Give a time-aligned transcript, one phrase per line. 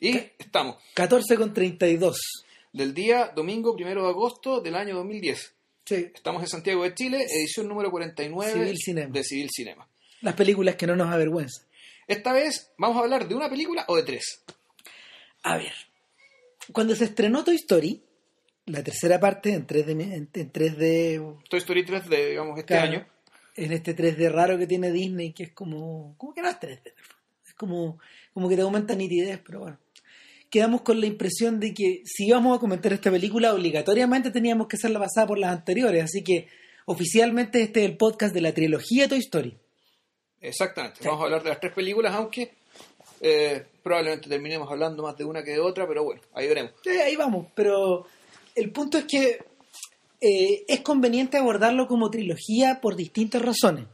[0.00, 0.76] Y estamos.
[0.94, 2.18] 14 con 32.
[2.72, 5.54] Del día domingo primero de agosto del año 2010.
[5.84, 6.10] Sí.
[6.14, 9.12] Estamos en Santiago de Chile, edición número 49 Civil Cinema.
[9.12, 9.88] de Civil Cinema.
[10.22, 11.66] Las películas que no nos avergüenzan.
[12.06, 14.42] Esta vez vamos a hablar de una película o de tres.
[15.42, 15.72] A ver.
[16.72, 18.02] Cuando se estrenó Toy Story,
[18.66, 20.00] la tercera parte en 3D, en,
[20.32, 22.88] en 3D Toy Story 3 de, digamos, este Claro.
[22.92, 23.06] año.
[23.56, 26.14] en este 3D raro que tiene Disney, que es como.
[26.16, 26.92] como que no es 3D.
[27.46, 27.98] Es como,
[28.32, 29.78] como que te aumenta nitidez, pero bueno.
[30.50, 34.76] Quedamos con la impresión de que si íbamos a comentar esta película, obligatoriamente teníamos que
[34.76, 36.04] hacerla pasada por las anteriores.
[36.04, 36.48] Así que
[36.86, 39.56] oficialmente este es el podcast de la trilogía Toy Story.
[40.40, 40.98] Exactamente.
[41.00, 41.04] Sí.
[41.06, 42.52] Vamos a hablar de las tres películas, aunque
[43.20, 46.72] eh, probablemente terminemos hablando más de una que de otra, pero bueno, ahí veremos.
[46.82, 48.06] Sí, ahí vamos, pero
[48.54, 49.38] el punto es que
[50.20, 53.86] eh, es conveniente abordarlo como trilogía por distintas razones.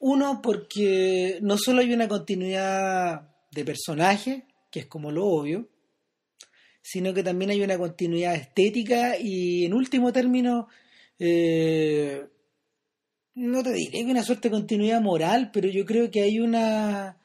[0.00, 4.42] Uno, porque no solo hay una continuidad de personajes,
[4.74, 5.68] que es como lo obvio,
[6.82, 10.66] sino que también hay una continuidad estética y, en último término,
[11.20, 12.26] eh,
[13.36, 17.18] no te diré que una suerte de continuidad moral, pero yo creo que hay una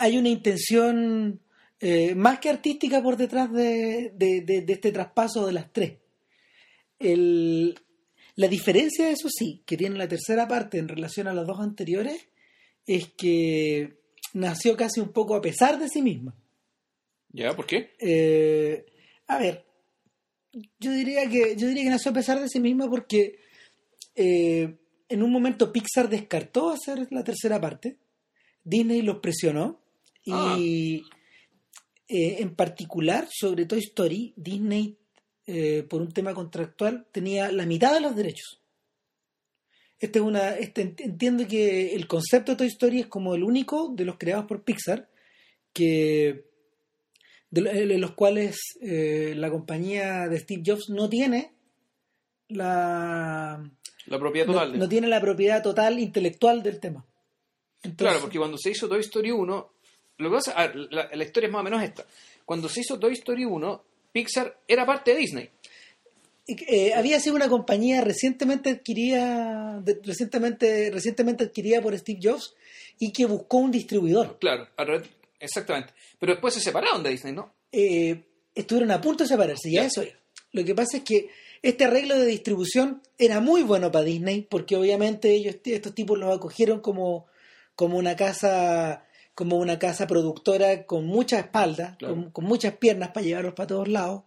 [0.00, 1.40] hay una intención
[1.78, 5.98] eh, más que artística por detrás de, de- de- este traspaso de las tres.
[8.34, 12.26] La diferencia, eso sí, que tiene la tercera parte en relación a las dos anteriores
[12.86, 13.98] es que
[14.34, 16.34] nació casi un poco a pesar de sí misma.
[17.32, 17.54] ¿Ya?
[17.56, 17.94] ¿Por qué?
[17.98, 18.84] Eh,
[19.26, 19.64] a ver,
[20.78, 23.38] yo diría que yo diría que nació a pesar de sí misma porque
[24.14, 24.76] eh,
[25.08, 27.96] en un momento Pixar descartó hacer la tercera parte,
[28.62, 29.80] Disney los presionó
[30.24, 31.04] y
[32.08, 34.98] eh, en particular sobre Toy Story Disney
[35.46, 38.60] eh, por un tema contractual tenía la mitad de los derechos.
[39.98, 43.42] Este es una, este, ent- entiendo que el concepto de Toy Story es como el
[43.42, 45.08] único de los creados por Pixar
[45.72, 46.51] que
[47.52, 51.52] de lo- de los cuales eh, la compañía de Steve Jobs no tiene
[52.48, 53.70] la
[54.06, 54.78] La propiedad total.
[54.78, 57.04] no tiene la propiedad total intelectual del tema.
[57.82, 59.72] Entonces, Claro, porque cuando se hizo Toy Story 1,
[60.18, 62.04] lo que pasa, a ver, la, la historia es más o menos esta.
[62.44, 65.50] Cuando se hizo Toy Story 1, Pixar era parte de Disney.
[66.46, 72.54] eh, había sido una compañía recientemente adquirida de- recientemente recientemente adquirida por Steve Jobs
[72.98, 74.38] y que buscó un distribuidor.
[74.38, 75.08] Claro, a través-
[75.42, 75.92] exactamente.
[76.18, 77.54] Pero después se separaron de Disney, ¿no?
[77.70, 80.18] Eh, estuvieron a punto de separarse, ya eso era.
[80.52, 81.28] Lo que pasa es que
[81.62, 86.34] este arreglo de distribución era muy bueno para Disney, porque obviamente ellos, estos tipos los
[86.36, 87.26] acogieron como,
[87.74, 92.14] como una casa, como una casa productora con mucha espalda, Claro.
[92.14, 94.24] con, con muchas piernas para llevarlos para todos lados.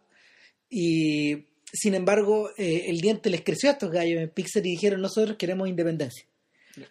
[0.69, 5.01] Y sin embargo, eh, el diente les creció a estos gallos en Pixar y dijeron
[5.01, 6.25] nosotros queremos independencia.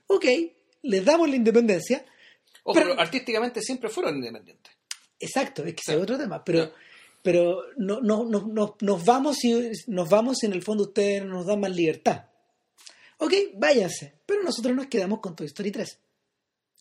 [0.07, 0.27] Ok,
[0.83, 2.05] les damos la independencia.
[2.65, 4.73] Ojo, Pero- pero artísticamente siempre fueron independientes.
[5.21, 5.97] Exacto, es que ese Sí.
[5.97, 6.73] es otro tema, pero,
[7.23, 11.47] pero no, no, no, no- nos vamos si nos vamos en el fondo ustedes nos
[11.47, 12.27] dan más libertad.
[13.19, 15.99] Ok, váyanse, pero nosotros nos quedamos con Toy Story 3.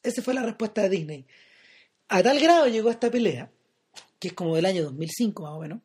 [0.02, 1.26] Esa fue la respuesta de Disney.
[2.10, 3.52] A tal grado llegó esta pelea,
[4.20, 5.82] que es como del año 2005 más o menos,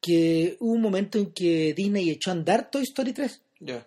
[0.00, 3.42] que hubo un momento en que Disney echó a andar Toy Story 3.
[3.60, 3.86] Ya.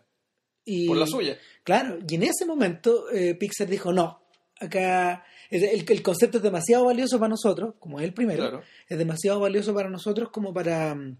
[0.66, 1.38] Y, Por la suya.
[1.64, 4.23] Claro, y en ese momento eh, Pixar dijo, no,
[4.66, 8.64] acá el, concepto es demasiado valioso para nosotros, como es el primero, Claro.
[8.88, 11.18] es demasiado valioso para nosotros como para, mm,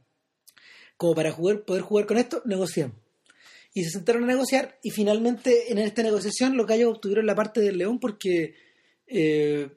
[0.98, 2.98] como para jugar, poder jugar con esto, negociamos.
[3.76, 7.60] Y se sentaron a negociar y finalmente en esta negociación los gallos obtuvieron la parte
[7.62, 8.56] del león porque
[9.08, 9.70] eh,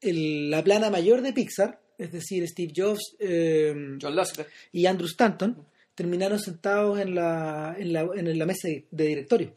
[0.00, 4.46] el- la plana mayor de Pixar, es decir, Steve Jobs eh, John Lasseter.
[4.72, 9.52] y Andrew Stanton, terminaron sentados en la, en la, en la mesa de directorio.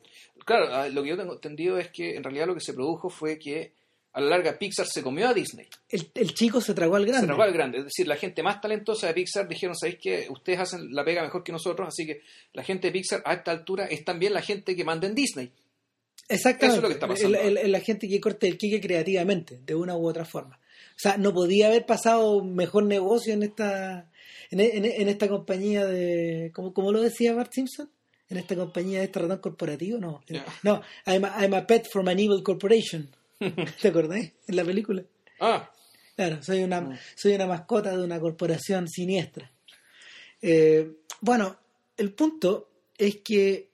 [0.47, 3.09] Claro, ah, lo que yo tengo entendido es que en realidad lo que se produjo
[3.09, 3.73] fue que
[4.13, 5.67] a la larga Pixar se comió a Disney.
[5.89, 7.27] El, el chico se tragó al Se grande.
[7.27, 7.77] tragó al grande.
[7.79, 11.21] Es decir, la gente más talentosa de Pixar dijeron, ¿sabéis que Ustedes hacen la pega
[11.21, 12.21] mejor que nosotros, así que
[12.53, 15.51] la gente de Pixar a esta altura es también la gente que manda en Disney.
[16.29, 16.65] Exactamente.
[16.67, 18.81] Eso es lo que está pasando El- el- el- la gente que corta el quique
[18.81, 20.57] creativamente, de una u otra forma.
[20.95, 24.09] O sea, no podía haber pasado mejor negocio en esta
[24.50, 26.51] en, en- en esta compañía de...
[26.55, 27.89] ¿cómo, cómo lo decía Bart Simpson?
[28.29, 30.21] En esta compañía de este ratón corporativo, no.
[30.63, 33.09] No, I'm a, I'm a pet from an evil corporation.
[33.81, 34.19] ¿Te acordás?
[34.47, 35.03] En la película.
[35.39, 35.71] Ah,
[36.15, 36.97] Claro, soy una, Mm.
[37.15, 39.51] soy una mascota de una corporación siniestra.
[40.41, 41.56] Eh, bueno,
[41.95, 43.69] el punto es que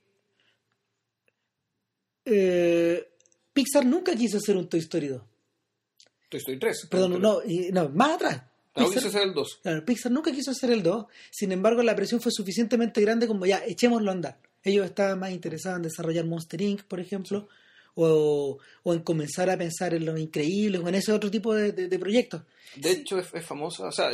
[2.25, 3.07] eh,
[3.53, 5.21] Pixar nunca quiso hacer un Toy Story 2.
[6.29, 6.87] Toy Story 3.
[6.89, 8.41] Perdón, no, y- no, más atrás.
[8.75, 9.59] No, Pixar, quiso hacer el 2.
[9.61, 13.45] claro, Pixar nunca quiso hacer el 2, sin embargo la presión fue suficientemente grande como
[13.45, 14.39] ya, echémoslo a andar.
[14.63, 17.47] Ellos estaban más interesados en desarrollar Monster Inc., por ejemplo,
[17.95, 21.71] o, o en comenzar a pensar en lo increíble o en ese otro tipo de,
[21.73, 22.41] de- de proyectos.
[22.75, 24.09] De hecho, es, es famosa, o sea,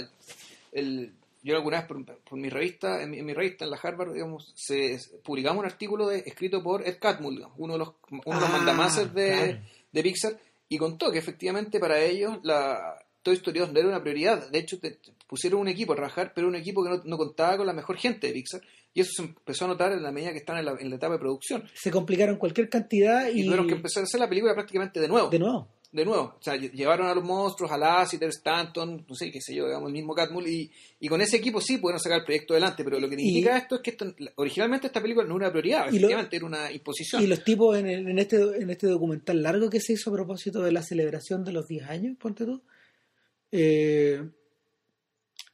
[0.74, 1.14] el,
[1.44, 4.14] yo alguna vez por, por mi revista, en mi, en mi revista, en la Harvard,
[4.14, 8.22] digamos, se, publicamos un artículo de, escrito por Ed Catmull, digamos, uno de los, uno
[8.26, 9.60] de los Ah, mandamases de, claro.
[9.94, 14.02] de Pixar, y contó que efectivamente para ellos la Toy Story 2 no era una
[14.02, 14.50] prioridad.
[14.50, 17.58] De hecho, te- pusieron un equipo a trabajar, pero un equipo que no, no contaba
[17.58, 18.62] con la mejor gente de Pixar,
[18.94, 20.96] y eso se empezó a notar en la medida que están en la, en la
[20.96, 21.64] etapa de producción.
[21.76, 25.08] Se complicaron cualquier cantidad Y, y, tuvieron que empezar a hacer la película prácticamente de
[25.08, 25.30] nuevo.
[25.30, 25.68] de nuevo.
[25.92, 29.40] de nuevo, o sea, lle- llevaron a los monstruos, a Lassiter, Stanton, no sé, qué
[29.42, 32.26] sé yo, digamos, el mismo Catmull, y, y con ese equipo sí pudieron sacar el
[32.26, 34.06] proyecto adelante, pero lo que Y- indica esto es que esto-
[34.36, 37.22] originalmente esta película no era una prioridad, lo- efectivamente era una imposición.
[37.24, 40.14] Y los tipos en, el- en este en este documental largo que se hizo a
[40.14, 42.62] propósito de la celebración de los 10 años, ponte tú,
[43.52, 44.22] eh,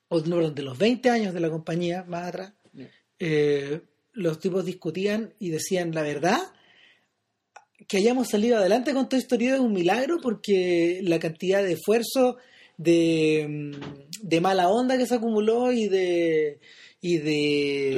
[0.10, 2.54] o no, perdón, de los 20 años de la compañía, más atrás,
[3.20, 3.82] eh,
[4.14, 6.40] los tipos discutían y decían, la verdad,
[7.88, 12.38] que hayamos salido adelante con Toy Story es un milagro porque la cantidad de esfuerzo,
[12.78, 16.60] de, mm, de mala onda que se acumuló y de...
[17.02, 17.92] Y de,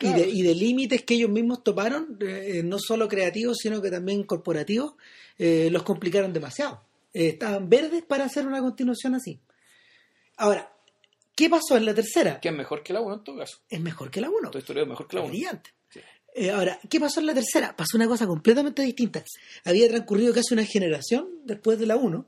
[0.00, 3.90] y de- y de límites que ellos mismos toparon, eh, no solo creativos, sino que
[3.90, 4.94] también corporativos,
[5.36, 6.83] eh, los complicaron demasiado.
[7.14, 9.40] Eh, estaban verdes para hacer una continuación así.
[10.36, 10.72] Ahora,
[11.36, 12.40] ¿qué pasó en la tercera?
[12.40, 13.58] Que es mejor que la 1 en todo caso.
[13.70, 14.50] Es mejor que la 1.
[14.50, 15.30] Toy Story es mejor que la 1.
[15.30, 15.70] Brillante.
[15.90, 16.00] Sí.
[16.34, 17.74] Eh, ahora, ¿qué pasó en la tercera?
[17.76, 19.24] Pasó una cosa completamente distinta.
[19.64, 22.26] Había transcurrido casi una generación después de la 1,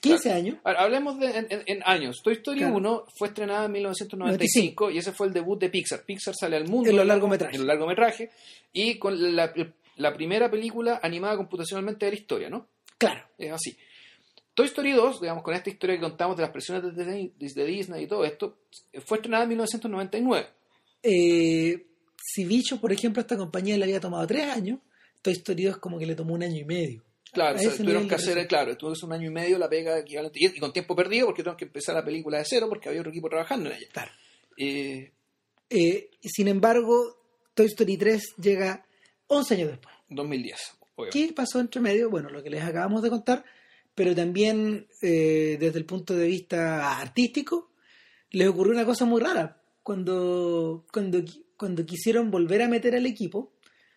[0.00, 0.38] 15 Claro.
[0.38, 0.56] años.
[0.64, 2.22] Ahora, hablemos de, en, en- en años.
[2.24, 2.76] Toy Story Claro.
[2.76, 6.04] 1 fue estrenada en 1995 y ese fue el debut de Pixar.
[6.04, 7.54] Pixar sale al mundo En los largometrajes.
[7.54, 8.30] En los largometrajes
[8.72, 9.52] y con la,
[9.96, 12.66] la primera película animada computacionalmente de la historia, ¿no?
[12.96, 13.22] Claro.
[13.36, 13.76] Es así.
[14.54, 18.06] Toy Story 2, digamos, con esta historia que contamos de las presiones de Disney, y
[18.06, 18.58] todo esto,
[19.04, 20.46] fue estrenada en 1999.
[21.02, 24.80] Eh, si Bicho, por ejemplo, a esta compañía le había tomado 3 años,
[25.22, 27.02] Toy Story 2 como que le tomó un año y medio.
[27.32, 30.38] Claro, o sea, tuvieron que hacer, claro, tuvieron un año y medio la pega equivalente,
[30.38, 33.10] y, con tiempo perdido porque tuvieron que empezar la película de cero porque había otro
[33.10, 33.88] equipo trabajando en ella.
[33.92, 34.12] Claro.
[34.58, 35.12] Eh,
[35.74, 37.16] Eh, sin embargo,
[37.54, 38.84] Toy Story 3 llega
[39.28, 39.94] 11 años después.
[40.10, 40.60] 2010.
[40.94, 41.18] obviamente.
[41.18, 42.10] ¿Qué pasó entre medio?
[42.10, 43.42] Bueno, lo que les acabamos de contar,
[43.94, 47.70] pero también eh, desde el punto de vista artístico,
[48.30, 49.60] les ocurrió una cosa muy rara.
[49.82, 51.22] Cuando, cuando,
[51.56, 53.52] cuando quisieron volver a meter al equipo,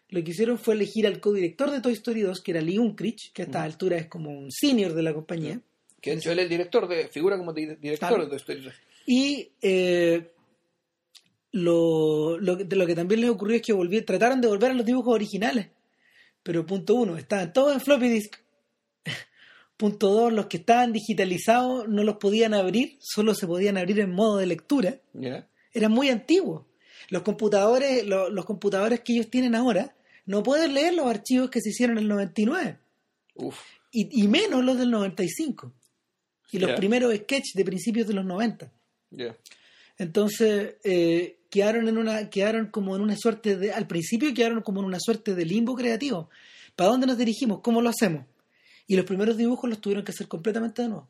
[0.09, 3.31] lo que hicieron fue elegir al codirector de Toy Story 2, que era Lee Unkrich,
[3.33, 5.61] que a esta altura es como un senior de la compañía.
[6.01, 8.61] Que de hecho él es el director, de, figura como di- director de Toy Story
[8.63, 8.75] 3.
[9.07, 10.31] Y eh,
[11.51, 14.73] lo, lo, de lo que también les ocurrió es que volví- trataron de volver a
[14.73, 15.67] los dibujos originales.
[16.43, 18.35] Pero punto uno, estaban todos en floppy disk.
[19.77, 24.11] Punto dos, los que estaban digitalizados no los podían abrir, solo se podían abrir en
[24.11, 24.97] modo de lectura.
[25.73, 26.63] Eran muy antiguos.
[27.09, 29.93] Los computadores, lo- los computadores que ellos tienen ahora
[30.25, 32.77] no pueden leer los archivos que se hicieron en el 99
[33.35, 33.57] Uf.
[33.91, 35.71] y, y menos los del 95
[36.51, 38.71] y los primeros sketches de principios de los 90.
[39.11, 39.35] Ya.
[39.97, 44.79] Entonces, eh, quedaron en una, quedaron como en una suerte de, al principio quedaron como
[44.79, 46.29] en una suerte de limbo creativo.
[46.75, 47.59] ¿Para dónde nos dirigimos?
[47.61, 48.25] ¿Cómo lo hacemos?
[48.87, 51.09] Y los primeros dibujos los tuvieron que hacer completamente de nuevo.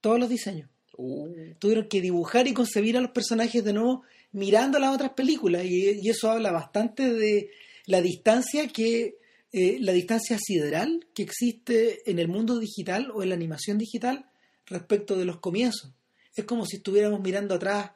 [0.00, 0.68] Todos los diseños.
[0.96, 4.02] Uh, Tuvieron que dibujar y concebir a los personajes de nuevo
[4.32, 5.64] mirando las otras películas.
[5.64, 7.50] Y, y eso habla bastante de
[7.86, 9.18] la distancia que,
[9.52, 14.30] eh, la distancia sideral que existe en el mundo digital o en la animación digital
[14.66, 15.92] respecto de los comienzos.
[16.36, 17.90] Es como si estuviéramos mirando atrás,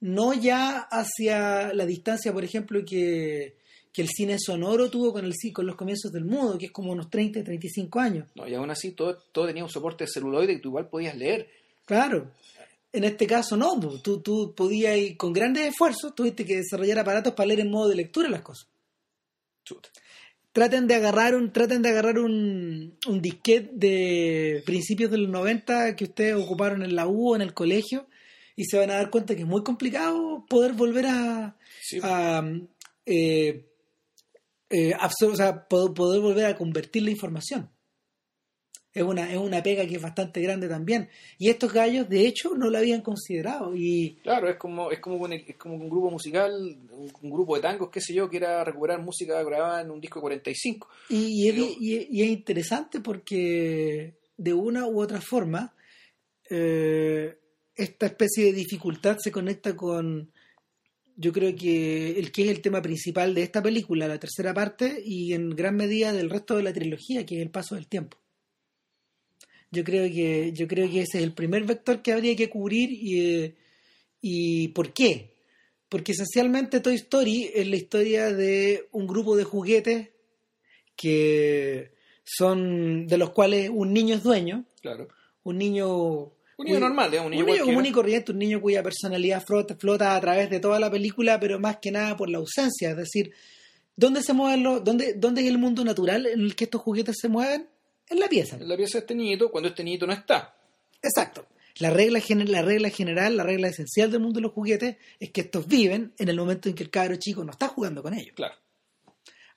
[0.00, 3.57] no ya hacia la distancia, por ejemplo, que,
[3.92, 6.92] que el cine sonoro tuvo con, el, con los comienzos del mudo, que es como
[6.92, 8.28] unos 30, 35 años.
[8.34, 11.16] no, y aún así todo, todo tenía un soporte de celuloide que tú igual podías
[11.16, 11.48] leer.
[11.84, 12.30] Claro.
[12.92, 16.98] En este caso no, pues, tú, tú podías ir con grandes esfuerzos, tuviste que desarrollar
[17.00, 18.68] aparatos para leer en modo de lectura las cosas.
[19.64, 19.88] Chuta.
[20.52, 25.94] Traten de agarrar un, traten de agarrar un, un disquete de principios de los 90
[25.94, 28.06] que ustedes ocuparon en la U o en el colegio
[28.56, 32.00] y se van a dar cuenta que es muy complicado poder volver a, Sí.
[32.02, 32.42] a,
[33.06, 33.66] eh,
[34.70, 37.70] eh, absor- o sea, poder, poder volver a convertir la información.
[38.92, 41.08] Es una, es una pega que es bastante grande también.
[41.38, 43.72] Y estos gallos, de hecho, no lo habían considerado.
[43.76, 46.52] Y Claro, es como, es como un, es como un grupo musical,
[46.90, 50.00] un, un grupo de tangos, qué sé yo, que era recuperar música grabada en un
[50.00, 50.88] disco 45.
[51.10, 51.76] Y, y es,
[52.10, 55.74] y es interesante porque de una u otra forma
[56.50, 57.38] eh,
[57.76, 60.32] esta especie de dificultad se conecta con
[61.20, 65.02] yo creo que el que es el tema principal de esta película, la tercera parte,
[65.04, 68.16] y en gran medida del resto de la trilogía, que es el paso del tiempo.
[69.72, 72.90] Yo creo que, yo creo que ese es el primer vector que habría que cubrir
[72.92, 73.54] y,
[74.20, 75.34] y ¿por qué?
[75.88, 80.10] Porque esencialmente Toy Story es la historia de un grupo de juguetes
[80.96, 81.92] que
[82.24, 85.08] son de los cuales un niño es dueño, Claro.
[85.42, 88.60] un niño Un niño normal, digamos, un niño, un niño común y corriente, un niño
[88.60, 92.28] cuya personalidad flota, flota a través de toda la película, pero más que nada por
[92.28, 92.90] la ausencia.
[92.90, 93.32] Es decir,
[93.94, 97.16] ¿dónde se mueven los, dónde, dónde es el mundo natural en el que estos juguetes
[97.20, 97.68] se mueven?
[98.10, 98.56] En la pieza.
[98.56, 100.56] En la pieza de este niñito cuando este niñito no está.
[101.00, 101.46] Exacto.
[101.78, 105.42] La regla, la regla general, la regla esencial del mundo de los juguetes es que
[105.42, 108.34] estos viven en el momento en que el cabro chico no está jugando con ellos.
[108.34, 108.56] Claro.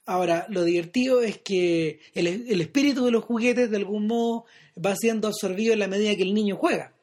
[0.05, 4.45] Ahora, lo divertido es que el, el espíritu de los juguetes de algún modo
[4.83, 6.93] va siendo absorbido en la medida que el niño juega.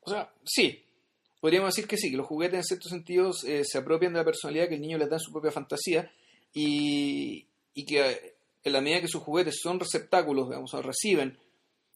[0.00, 0.82] O sea, sí.
[1.40, 4.24] Podríamos decir que sí, que los juguetes en ciertos sentidos eh, se apropian de la
[4.24, 6.10] personalidad que el niño les da en su propia fantasía
[6.52, 7.46] y,
[7.86, 8.34] que
[8.64, 11.38] en la medida que sus juguetes son receptáculos, digamos, o reciben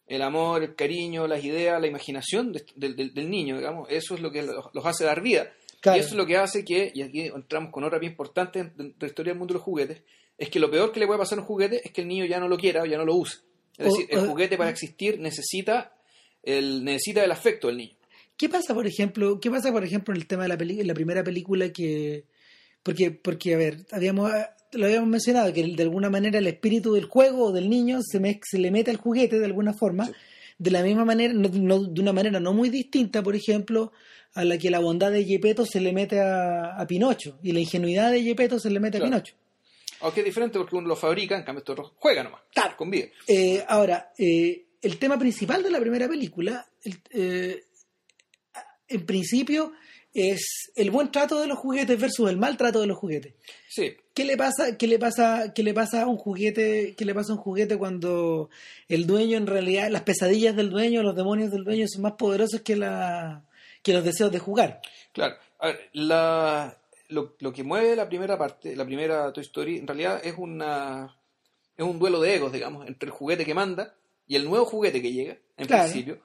[0.07, 2.65] el amor, el cariño, las ideas, la imaginación de-
[2.95, 5.51] del- niño, digamos, eso es lo que los hace dar vida.
[5.83, 5.99] Claro.
[5.99, 8.95] Y eso es lo que hace que, y aquí entramos con otra bien importante de
[8.99, 10.01] la historia del mundo de los juguetes,
[10.39, 12.25] es que lo peor que le puede pasar a un juguete es que el niño
[12.25, 13.39] ya no lo quiera o ya no lo use.
[13.77, 15.93] Es O- decir, el o- juguete para existir necesita
[16.43, 17.95] el, necesita el afecto del niño.
[18.37, 20.87] ¿Qué pasa, por ejemplo, qué pasa, por ejemplo, en el tema de la peli en
[20.87, 22.25] la primera película que
[22.83, 24.31] porque porque a ver, habíamos
[24.73, 28.19] lo habíamos mencionado que de alguna manera el espíritu del juego o del niño se,
[28.21, 30.13] me- se le mete al juguete de alguna forma, Sí.
[30.59, 33.93] de la misma manera, no, no- de una manera no muy distinta, por ejemplo,
[34.35, 37.61] a la que la bondad de Gepetto se le mete a, a Pinocho y la
[37.61, 39.07] ingenuidad de Gepetto se le mete Claro.
[39.15, 39.35] a Pinocho.
[40.01, 42.41] Aunque es diferente porque uno lo fabrica, en cambio estos otros juegan nomás.
[42.53, 42.77] Claro.
[42.77, 43.07] Con vida.
[43.29, 47.65] Eh, ahora, eh, el tema principal de la primera película, el- eh,
[48.89, 49.73] en principio,
[50.15, 53.33] es el buen trato de los juguetes versus el mal trato de los juguetes.
[53.69, 57.15] Sí, ¿Qué le pasa, qué le pasa, qué le pasa a un juguete, qué le
[57.15, 58.51] pasa a un juguete cuando
[58.89, 62.61] el dueño en realidad, las pesadillas del dueño, los demonios del dueño son más poderosos
[62.61, 63.43] que la
[63.83, 64.81] que los deseos de jugar?
[65.13, 65.37] claro.
[65.59, 66.77] A ver, la,
[67.09, 71.17] lo, lo que mueve la primera parte, la primera Toy Story, en realidad es una
[71.77, 73.95] es un duelo de egos, digamos, entre el juguete que manda
[74.27, 75.85] y el nuevo juguete que llega, en Claro.
[75.85, 76.21] principio.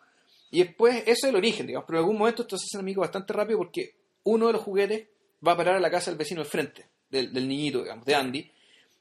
[0.52, 3.02] Y después, eso es el origen, digamos, pero en algún momento esto se hace amigo
[3.02, 5.08] bastante rápido porque uno de los juguetes
[5.46, 8.16] va a parar a la casa del vecino del frente, del, del niñito, digamos, de
[8.16, 8.52] Andy,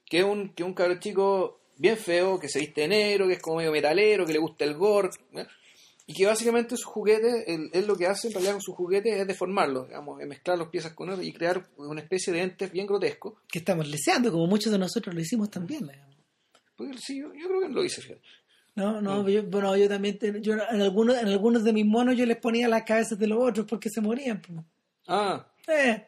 [0.05, 3.27] que es un, que es un cabrón chico bien feo, que se viste de negro,
[3.27, 5.45] que es como medio metalero, que le gusta el gore, ¿eh?
[6.09, 9.13] Y que básicamente sus juguetes, él, él lo que hace en realidad con sus juguetes
[9.13, 12.71] es deformarlos, digamos, es mezclar las piezas con otras y crear una especie de entes
[12.71, 13.33] bien grotescos.
[13.47, 15.85] Que estamos leseando, como muchos de nosotros lo hicimos también.
[15.85, 16.15] digamos.
[16.77, 18.21] Pues sí, yo, yo creo que lo hice, fíjate.
[18.75, 22.25] No, no, yo, bueno, yo también, yo en algunos, en algunos de mis monos yo
[22.25, 24.39] les ponía las cabezas de los otros porque se morían.
[24.41, 24.59] pues.
[25.07, 26.05] Ah, Eh,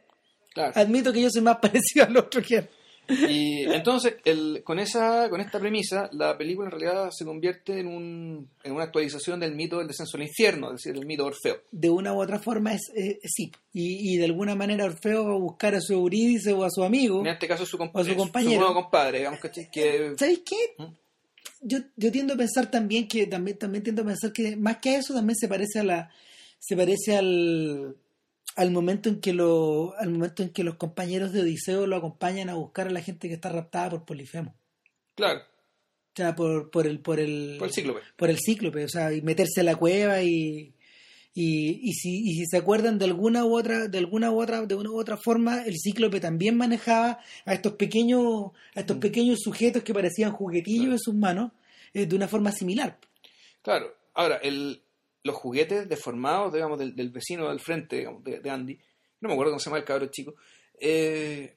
[0.53, 0.73] claro.
[0.75, 2.69] admito que yo soy más parecido al otro que él.
[3.09, 7.87] Y entonces, el, con, esa, con esta premisa, la película en realidad se convierte en,
[7.87, 11.29] un, en una actualización del mito del descenso al infierno, es decir, del mito de
[11.29, 11.61] Orfeo.
[11.71, 13.51] De una u otra forma es, eh, sí.
[13.73, 16.83] Y, y de alguna manera Orfeo va a buscar a su Eurídice o a su
[16.83, 17.21] amigo.
[17.21, 18.59] En este caso, su, compa- O su eh, compañero.
[18.61, 20.55] nuevo compadre, digamos, que ¿Sabéis qué?
[20.77, 20.93] ¿Mm?
[21.61, 24.91] Yo, yo tiendo a pensar también que también, también tiendo a pensar que más que
[24.91, 26.09] a eso también se parece a la
[26.57, 27.95] se parece al
[28.55, 32.49] al momento en que lo al momento en que los compañeros de Odiseo lo acompañan
[32.49, 34.55] a buscar a la gente que está raptada por Polifemo.
[35.15, 38.01] claro, O sea, por, por el por el por el cíclope.
[38.17, 40.73] por el cíclope, o sea, y meterse a la cueva y
[41.35, 44.65] y, y si, y si se acuerdan de alguna u otra de alguna u otra
[44.65, 48.99] de una u otra forma el cíclope también manejaba a estos pequeños a estos Mm.
[48.99, 50.93] pequeños sujetos que parecían juguetillos Claro.
[50.93, 51.51] en sus manos
[51.93, 52.97] eh, de una forma similar
[53.61, 54.81] Claro, ahora, el,
[55.23, 58.79] los juguetes deformados, digamos, del, del vecino del frente, digamos, de, de Andy,
[59.21, 60.35] no me acuerdo cómo se llama el cabro chico,
[60.79, 61.55] eh,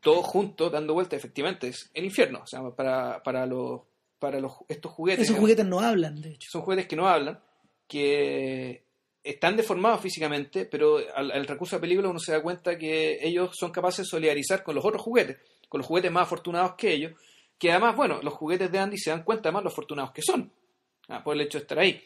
[0.00, 3.82] todos juntos dando vueltas, efectivamente, es el infierno, o sea, para, para, los,
[4.18, 5.24] para los, estos juguetes.
[5.24, 7.38] esos digamos, juguetes no hablan de hecho son juguetes que no hablan,
[7.86, 8.84] que
[9.22, 13.18] están deformados físicamente, pero al, al recurso de la película uno se da cuenta que
[13.20, 15.38] ellos son capaces de solidarizar con los otros juguetes,
[15.68, 17.12] con los juguetes más afortunados que ellos,
[17.58, 20.50] que además, bueno, los juguetes de Andy se dan cuenta más los afortunados que son,
[21.08, 22.02] ah, por el hecho de estar ahí.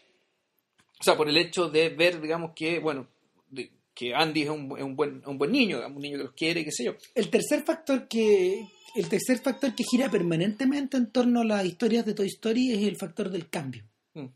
[1.06, 3.06] O sea, por el hecho de ver, digamos, que, bueno,
[3.48, 6.24] de- que Andy es un, es un buen, un buen niño, digamos, un niño que
[6.24, 6.94] los quiere, qué sé yo.
[7.14, 12.04] el tercer factor que el tercer factor que gira permanentemente en torno a las historias
[12.06, 13.84] de Toy Story es el factor del cambio
[14.14, 14.26] Mm.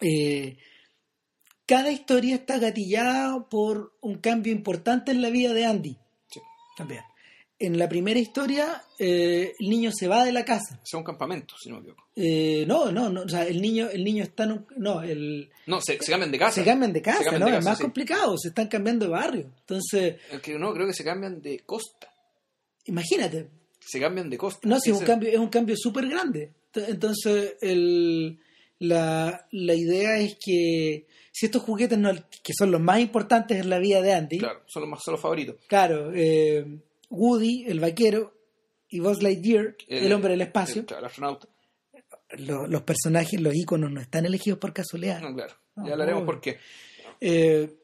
[0.00, 0.56] Eh,
[1.66, 5.96] cada historia está gatillada por un cambio importante en la vida de Andy.
[6.28, 6.40] Sí.
[6.76, 7.02] También.
[7.58, 10.78] En la primera historia, eh, el niño se va de la casa.
[10.84, 12.04] Es un campamento, si no me equivoco.
[12.14, 15.48] Eh, no, no, no, o sea, el niño, el niño está en un- no, el,
[15.66, 16.52] No, se, se cambian de casa.
[16.60, 17.50] se cambian de casa, cambian ¿no?
[17.50, 17.82] de es más sí.
[17.84, 19.50] complicado, se están cambiando de barrio.
[19.60, 22.12] Entonces, que no, creo que se cambian de costa.
[22.84, 23.48] imagínate,
[23.80, 24.68] Se cambian de costa.
[24.68, 26.52] No, sí, es un cambio, es un cambio súper grande.
[26.74, 28.38] Ent- Entonces, el,
[28.80, 33.70] la, la idea es que si estos juguetes, no, que son los más importantes en
[33.70, 35.56] la vida de Andy, Claro, son los más son los favoritos.
[35.68, 36.64] claro, eh,
[37.08, 38.34] Woody, el vaquero,
[38.88, 40.84] y Buzz Lightyear, el, hombre del espacio.
[40.88, 41.48] El, astronauta.
[42.38, 45.20] los personajes, los iconos no están elegidos por casualidad.
[45.20, 45.54] No, claro.
[45.76, 46.58] Ya hablaremos por qué.
[47.20, 47.76] Eh,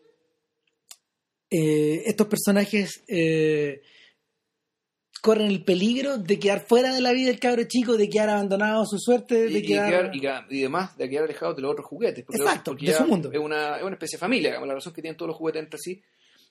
[1.51, 3.83] eh, estos personajes eh,
[5.21, 8.83] corren el peligro de quedar fuera de la vida del cabro chico, de quedar abandonado
[8.83, 10.11] a su suerte, de y, quedar...
[10.15, 10.27] Y,
[10.57, 12.25] y, demás, de quedar alejado de los otros juguetes.
[12.31, 13.31] Exacto, de su mundo.
[13.31, 15.79] Es una, es una especie de familia, la razón que tienen todos los juguetes entre
[15.79, 16.03] sí.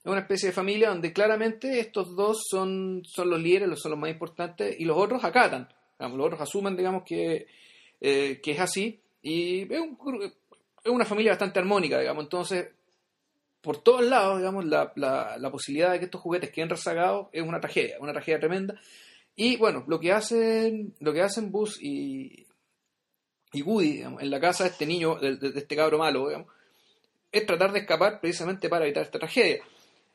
[0.03, 3.99] Es una especie de familia donde claramente estos dos son, son los líderes, son los
[3.99, 5.69] más importantes, y los otros acatan.
[5.99, 7.45] Digamos, los otros asumen, digamos, que,
[7.99, 8.99] eh, que es así.
[9.21, 9.97] Y es, un,
[10.85, 12.23] una familia bastante armónica, digamos.
[12.23, 12.69] Entonces,
[13.61, 17.59] por todos lados, digamos, la, la, posibilidad de que estos juguetes queden rezagados es una
[17.59, 18.79] tragedia, una tragedia tremenda.
[19.35, 22.47] Y bueno, lo que hacen, lo que hacen Buzz y,
[23.53, 26.47] y Woody en la casa de este niño, de, este cabro malo, digamos,
[27.31, 29.61] es tratar de escapar precisamente para evitar esta tragedia.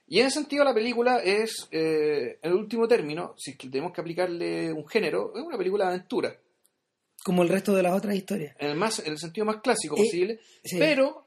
[0.08, 4.00] Y en ese sentido la película es, eh, en el último término, si tenemos que
[4.00, 6.36] aplicarle un género, es una película de aventura.
[7.24, 8.54] Como el resto de las otras historias.
[8.58, 10.40] En el, más, en el sentido más clásico eh, posible,
[10.78, 11.26] pero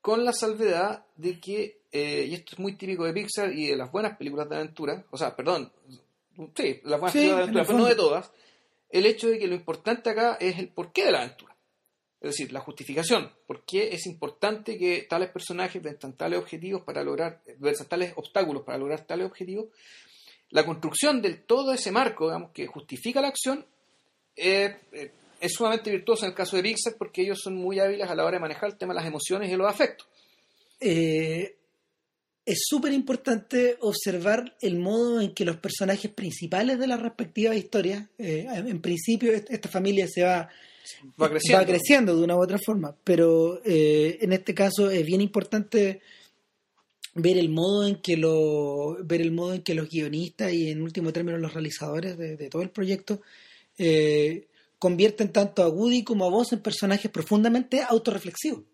[0.00, 3.76] con la salvedad de que, eh, y esto es muy típico de Pixar y de
[3.76, 5.72] las buenas películas de aventura, o sea, perdón,
[6.56, 8.32] sí, las buenas películas de aventura, pero no de todas,
[8.88, 11.49] el hecho de que lo importante acá es el porqué de la aventura.
[12.20, 13.32] Es decir, la justificación.
[13.46, 18.62] ¿Por qué es importante que tales personajes venzan tales objetivos para lograr, venzan tales obstáculos
[18.62, 19.68] para lograr tales objetivos?
[20.50, 23.64] La construcción de todo ese marco, digamos, que justifica la acción,
[24.36, 28.10] eh, eh, es sumamente virtuoso en el caso de Pixar porque ellos son muy hábiles
[28.10, 30.06] a la hora de manejar el tema de las emociones y los afectos.
[30.78, 31.56] Eh,
[32.44, 38.08] es súper importante observar el modo en que los personajes principales de las respectivas historias,
[38.18, 40.48] en principio esta familia se va,
[41.20, 41.30] va,
[41.66, 42.16] creciendo.
[42.16, 46.00] de una u otra forma, pero eh, en este caso es bien importante
[47.14, 50.82] ver el modo en que lo, ver el modo en que los guionistas y en
[50.82, 53.20] último término los realizadores de, de todo el proyecto
[54.78, 58.64] convierten tanto a Woody como a vos en personajes profundamente autorreflexivos.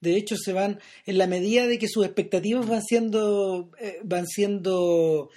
[0.00, 4.26] De hecho, se van, en la medida de que sus expectativas van siendo, eh, van
[4.26, 5.30] siendo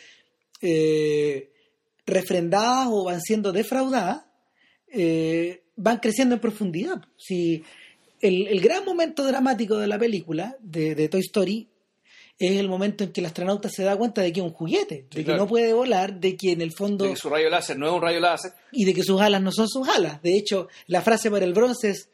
[0.61, 1.51] eh,
[2.05, 4.25] refrendadas o van siendo defraudadas,
[4.87, 7.01] eh, van creciendo en profundidad.
[7.17, 7.63] Si
[8.21, 11.67] el, gran momento dramático de la película, de, de Toy Story,
[12.37, 15.05] es el momento en que el astronauta se da cuenta de que es un juguete,
[15.11, 17.03] de que no puede volar, de que en el fondo...
[17.05, 18.53] De que su rayo láser no es un rayo láser.
[18.71, 20.21] Y de que sus alas no son sus alas.
[20.21, 22.09] De hecho, la frase para el bronce es,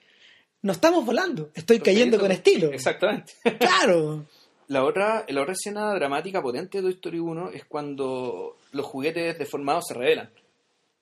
[0.63, 2.71] no estamos volando, estoy cayendo con estilo.
[2.71, 3.33] Exactamente.
[3.59, 4.25] Claro.
[4.67, 9.37] La otra, la otra escena dramática potente de Toy Story 1 es cuando los juguetes
[9.37, 10.31] deformados se revelan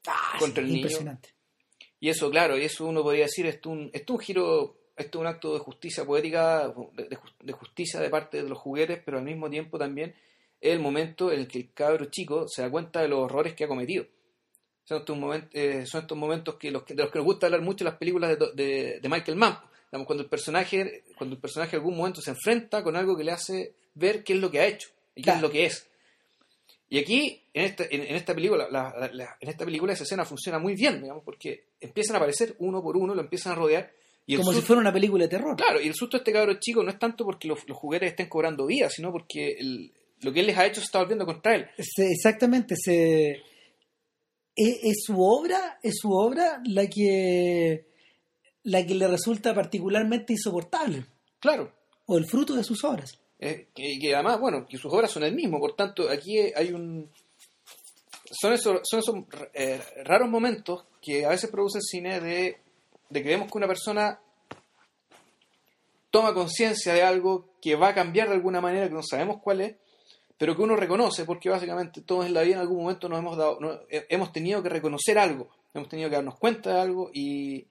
[0.08, 0.80] ah, contra el niño.
[0.80, 1.33] Impresionante.
[2.04, 5.22] Y eso, claro, y eso uno podría decir, es un, es un giro esto es
[5.22, 9.50] un acto de justicia poética, de, justicia de parte de los juguetes, pero al mismo
[9.50, 10.14] tiempo también
[10.60, 13.54] es el momento en el que el cabro chico se da cuenta de los horrores
[13.54, 14.06] que ha cometido.
[14.84, 17.62] Son estos, momentos, eh, son estos momentos que los, de los que nos gusta hablar
[17.62, 19.60] mucho en las películas de, Michael Mann.
[19.90, 23.32] cuando el personaje, cuando el personaje en algún momento se enfrenta con algo que le
[23.32, 25.90] hace ver qué es lo que ha hecho y qué es lo que es.
[26.94, 28.68] Y aquí, en esta, en, esta película,
[29.42, 32.96] en esta película esa escena funciona muy bien, digamos, porque empiezan a aparecer uno por
[32.96, 33.92] uno, lo empiezan a rodear
[34.38, 35.56] como si fuera una película de terror.
[35.58, 38.30] Claro, y el susto de este cabro chico no es tanto porque los, juguetes estén
[38.30, 39.58] cobrando vida, sino porque
[40.22, 41.66] lo que él les ha hecho se está volviendo contra él.
[41.98, 43.42] exactamente, se,
[44.56, 47.88] es, su obra, es su obra la que
[48.62, 51.08] la que le resulta particularmente insoportable.
[51.40, 51.74] Claro.
[52.06, 53.18] O el fruto de sus obras.
[53.46, 57.10] Eh, que, además, bueno, que sus obras son el mismo, por tanto, aquí hay un
[58.32, 59.16] son esos, son esos
[59.54, 62.58] eh, raros momentos que a veces produce el cine de
[63.14, 64.20] de que vemos que una persona
[66.10, 69.62] toma conciencia de algo que va a cambiar de alguna manera, que no sabemos cuál
[69.62, 69.76] es,
[70.38, 73.38] pero que uno reconoce, porque básicamente todos en la vida en algún momento nos hemos
[73.38, 77.68] dado, hemos tenido que reconocer algo, hemos tenido que darnos cuenta de algo y,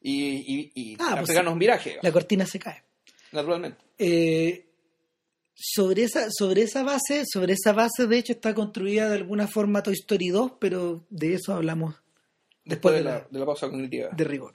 [0.00, 1.98] y, y, ah, pues un viraje.
[2.02, 2.82] La cortina se cae.
[3.32, 3.78] Naturalmente.
[3.98, 4.66] Eh,
[5.54, 9.82] sobre esa, sobre esa base, sobre esa base de hecho está construida de alguna forma
[9.82, 11.94] Toy Story 2, pero de eso hablamos
[12.64, 14.10] después, de, la, de la pausa cognitiva.
[14.10, 14.54] De rigor.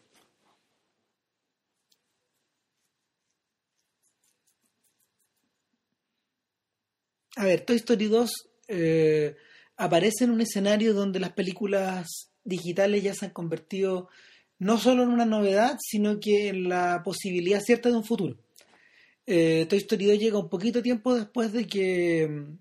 [7.36, 8.32] A ver, Toy Story 2
[8.68, 9.36] eh,
[9.78, 14.10] aparece en un escenario donde las películas digitales ya se han convertido
[14.58, 18.38] no solo en una novedad, sino que en la posibilidad cierta de un futuro.
[19.28, 22.58] Eh, Toy Story 2 llega un poquito tiempo después de que mm,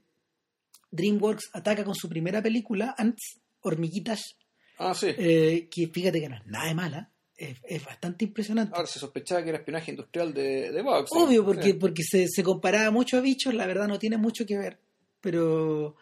[0.91, 4.37] DreamWorks ataca con su primera película, Ants, Hormiguitas.
[4.79, 5.07] Ah, sí.
[5.17, 8.73] Eh, que fíjate que no es nada de mala es, bastante impresionante.
[8.75, 11.11] Ahora se sospechaba que era espionaje industrial de, de Vox.
[11.13, 14.57] Obvio, porque, porque se, se, comparaba mucho a bichos, la verdad no tiene mucho que
[14.57, 14.79] ver.
[15.21, 15.97] Pero.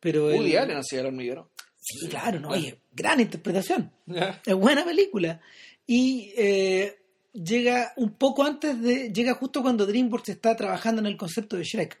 [0.00, 1.50] pero Woody Allen hacía el hormiguero.
[1.80, 3.92] Sí, claro, no, oye, gran interpretación.
[4.46, 5.40] Es buena película.
[5.86, 6.97] Y eh,
[7.42, 9.12] llega un poco antes de.
[9.12, 12.00] Llega justo cuando DreamWorks está trabajando en el concepto de Shrek,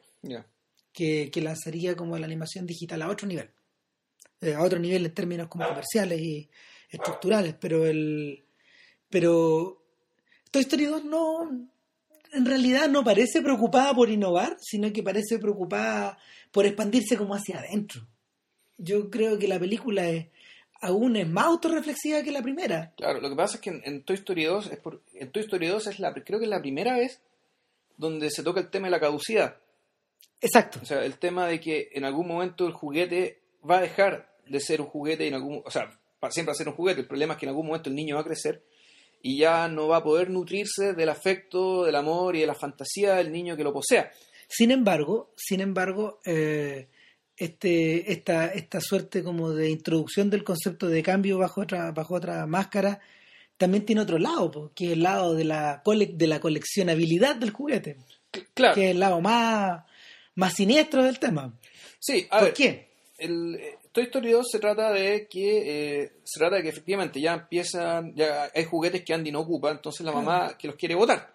[0.92, 3.50] que, que lanzaría como la animación digital a otro nivel.
[4.40, 6.48] Eh, a otro nivel en términos como comerciales y
[6.90, 7.54] estructurales.
[7.54, 8.44] Pero el.
[9.08, 9.84] Pero.
[10.50, 11.68] Toy Story 2 no.
[12.32, 16.18] En realidad no parece preocupada por innovar, sino que parece preocupada
[16.52, 18.06] por expandirse como hacia adentro.
[18.76, 20.26] Yo creo que la película es,
[20.80, 22.92] aún es más autorreflexiva que la primera.
[22.96, 25.42] Claro, lo que pasa es que en, en Toy Story 2, es por- en Toy
[25.42, 27.20] Story 2 es la, creo que es la primera vez
[27.96, 29.56] donde se toca el tema de la caducidad.
[30.40, 30.78] Exacto.
[30.82, 34.60] O sea, el tema de que en algún momento el juguete va a dejar de
[34.60, 37.00] ser un juguete y en algún, o sea, para siempre va a ser un juguete.
[37.00, 38.62] El problema es que en algún momento el niño va a crecer
[39.20, 43.14] y ya no va a poder nutrirse del afecto, del amor y de la fantasía
[43.16, 44.12] del niño que lo posea.
[44.48, 46.88] Sin embargo, sin embargo, eh,
[47.38, 52.46] este, esta, esta suerte como de introducción del concepto de cambio bajo otra, bajo otra
[52.46, 53.00] máscara
[53.56, 57.36] también tiene otro lado, po, que es el lado de la, cole- de la coleccionabilidad
[57.36, 57.96] del juguete,
[58.54, 59.84] Claro, que es el lado más,
[60.36, 61.52] más siniestro del tema.
[61.98, 62.88] sí, a ¿Por ver, qué?
[63.18, 67.20] el eh, Toy Story 2 se trata de que eh, se trata de que efectivamente
[67.20, 70.94] ya empiezan, ya hay juguetes que Andy no ocupa, entonces la mamá que los quiere
[70.94, 71.34] botar.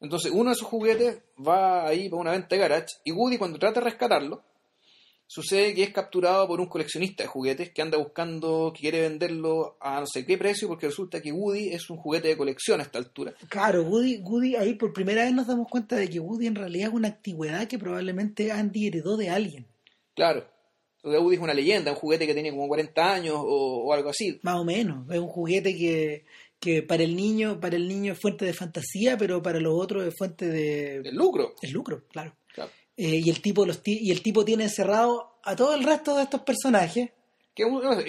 [0.00, 3.58] Entonces uno de esos juguetes va ahí para una venta de garage y Woody cuando
[3.58, 4.42] trata de rescatarlo
[5.32, 9.76] sucede que es capturado por un coleccionista de juguetes que anda buscando, que quiere venderlo
[9.80, 12.82] a no sé qué precio porque resulta que Woody es un juguete de colección a
[12.82, 13.32] esta altura.
[13.48, 16.88] Claro, Woody, Woody, ahí por primera vez nos damos cuenta de que Woody en realidad
[16.88, 19.66] es una antigüedad que probablemente Andy heredó de alguien,
[20.14, 20.44] Claro,
[21.02, 24.38] Woody es una leyenda, un juguete que tiene como 40 años o, o algo así.
[24.42, 25.10] más o menos.
[25.10, 26.26] Es un juguete que,
[26.60, 30.04] que para el niño, para el niño es fuente de fantasía, pero para los otros
[30.06, 31.54] es fuente de El lucro.
[31.62, 32.36] es lucro, claro.
[32.54, 32.70] Claro.
[33.04, 36.22] Eh, y el tipo los y el tipo tiene encerrado a todo el resto de
[36.22, 37.10] estos personajes,
[37.54, 37.64] Que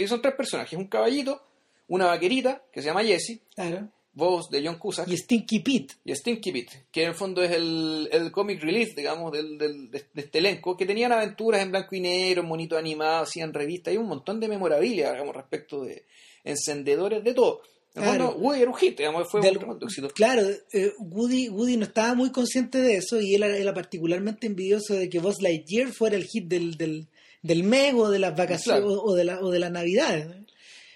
[0.07, 1.41] son tres personajes, un caballito,
[1.87, 5.95] una vaquerita que se llama Jessie, claro, voz de John Cusack, y Stinky Pete.
[6.05, 9.89] y Stinky Pete, que en el fondo es el, el comic relief, digamos, del, del-
[9.89, 13.93] de, de este elenco, que tenían aventuras en blanco y negro, monitos animados, hacían revistas,
[13.93, 16.05] y un montón de memorabilia, digamos, respecto de
[16.43, 17.61] encendedores, de todo.
[17.95, 18.31] En Claro.
[18.31, 20.09] fondo, Woody era un hit, digamos, fue De un éxito.
[20.09, 24.47] Claro, eh, Woody, Woody no estaba muy consciente de eso y él era, era particularmente
[24.47, 27.07] envidioso de que Buzz Lightyear fuera el hit del, del,
[27.43, 29.01] del mes o de las vacaciones Claro.
[29.03, 30.25] o, de la, o de las navidades.
[30.27, 30.43] ¿no?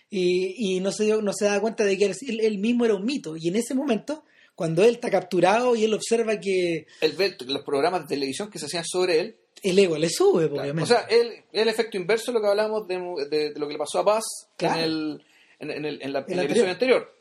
[0.10, 2.95] Y, y no se dio, no se daba cuenta de que él, él mismo era
[2.95, 3.36] un mito.
[3.38, 4.23] Y en ese momento,
[4.55, 8.57] cuando él está capturado y él observa que Él ve los programas de televisión que
[8.57, 10.62] se hacían sobre él, el ego le sube, Claro.
[10.63, 10.83] obviamente.
[10.93, 12.95] O sea, el, el efecto inverso de lo que hablamos de,
[13.29, 14.23] de- de lo que le pasó a Paz
[14.55, 14.79] Claro.
[14.79, 15.23] en, el,
[15.59, 17.13] en, en el, en la, en episodio anterior.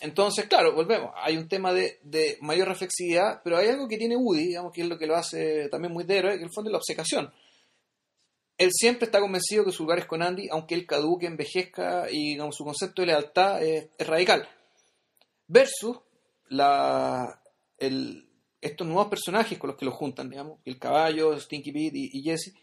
[0.00, 1.12] Entonces, claro, volvemos.
[1.16, 4.82] Hay un tema de, de mayor reflexividad, pero hay algo que tiene Woody, digamos, que
[4.82, 6.78] es lo que lo hace también muy de héroe, que en el fondo es la
[6.78, 7.32] obcecación.
[8.58, 12.32] Él siempre está convencido que su lugar es con Andy, aunque él caduque, envejezca y
[12.32, 14.46] digamos, su concepto de lealtad es, es radical.
[15.48, 15.98] Versus
[16.48, 17.42] la,
[17.78, 18.28] el,
[18.60, 22.22] estos nuevos personajes con los que lo juntan, digamos, el caballo, Stinky Pete y, y
[22.22, 22.54] Jesse,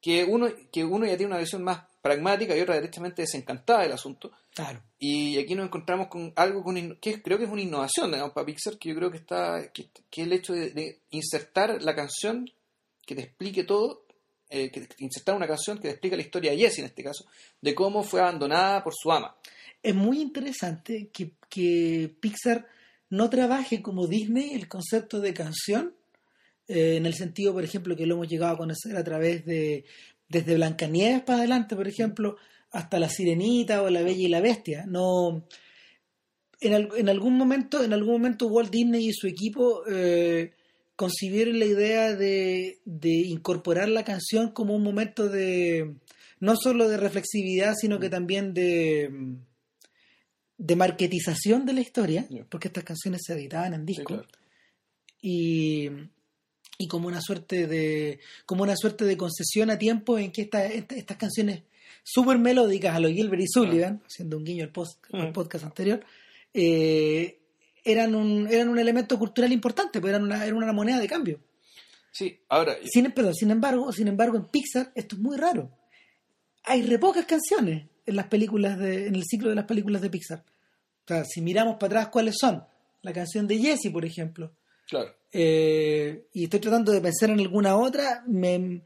[0.00, 3.92] que uno, que uno ya tiene una visión más pragmática y otra directamente desencantada del
[3.92, 4.30] asunto.
[4.54, 4.80] claro.
[4.98, 6.64] Y aquí nos encontramos con algo
[7.00, 9.90] que creo que es una innovación digamos, para Pixar, que yo creo que está que,
[10.10, 12.50] que el hecho de, de insertar la canción
[13.04, 14.04] que te explique todo,
[14.50, 17.04] eh, que, que insertar una canción que te explica la historia de Jessie en este
[17.04, 17.26] caso,
[17.60, 19.36] de cómo fue abandonada por su ama.
[19.82, 22.66] es muy interesante que, que Pixar
[23.10, 25.94] no trabaje como Disney el concepto de canción,
[26.68, 29.84] eh, en el sentido, por ejemplo, que lo hemos llegado a conocer a través de,
[30.28, 32.36] desde Blancanieves para adelante, por ejemplo,
[32.70, 34.84] hasta La Sirenita o La Bella y la Bestia.
[34.86, 35.44] No,
[36.60, 40.52] en, al- en algún momento, en algún momento Walt Disney y su equipo eh,
[40.96, 45.94] concibieron la idea de, de incorporar la canción como un momento de
[46.40, 49.10] no solo de reflexividad, sino que también de
[50.60, 54.26] de marketización de la historia, porque estas canciones se editaban en disco, claro.
[55.22, 55.88] y,
[56.78, 60.64] y como una suerte de como una suerte de concesión a tiempo en que esta-
[60.64, 61.62] esta- estas canciones
[62.04, 65.32] súper melódicas a lo Gilbert y Sullivan, haciendo un guiño al, post- al Mm.
[65.32, 66.00] podcast anterior,
[66.54, 67.38] eh,
[67.84, 71.40] eran, un, eran un elemento cultural importante, pues eran una, eran una moneda de cambio.
[72.10, 75.70] Sí, ahora, Sin, perdón, sin embargo, sin embargo, en Pixar esto es muy raro.
[76.64, 80.10] Hay re pocas canciones en las películas de, en el ciclo de las películas de
[80.10, 80.44] Pixar.
[81.04, 82.64] O sea, si miramos para atrás, ¿cuáles son?
[83.02, 84.52] La canción de Jessie, por ejemplo.
[84.86, 85.14] claro.
[85.32, 88.22] Eh, y estoy tratando de pensar en alguna otra.
[88.26, 88.80] Me,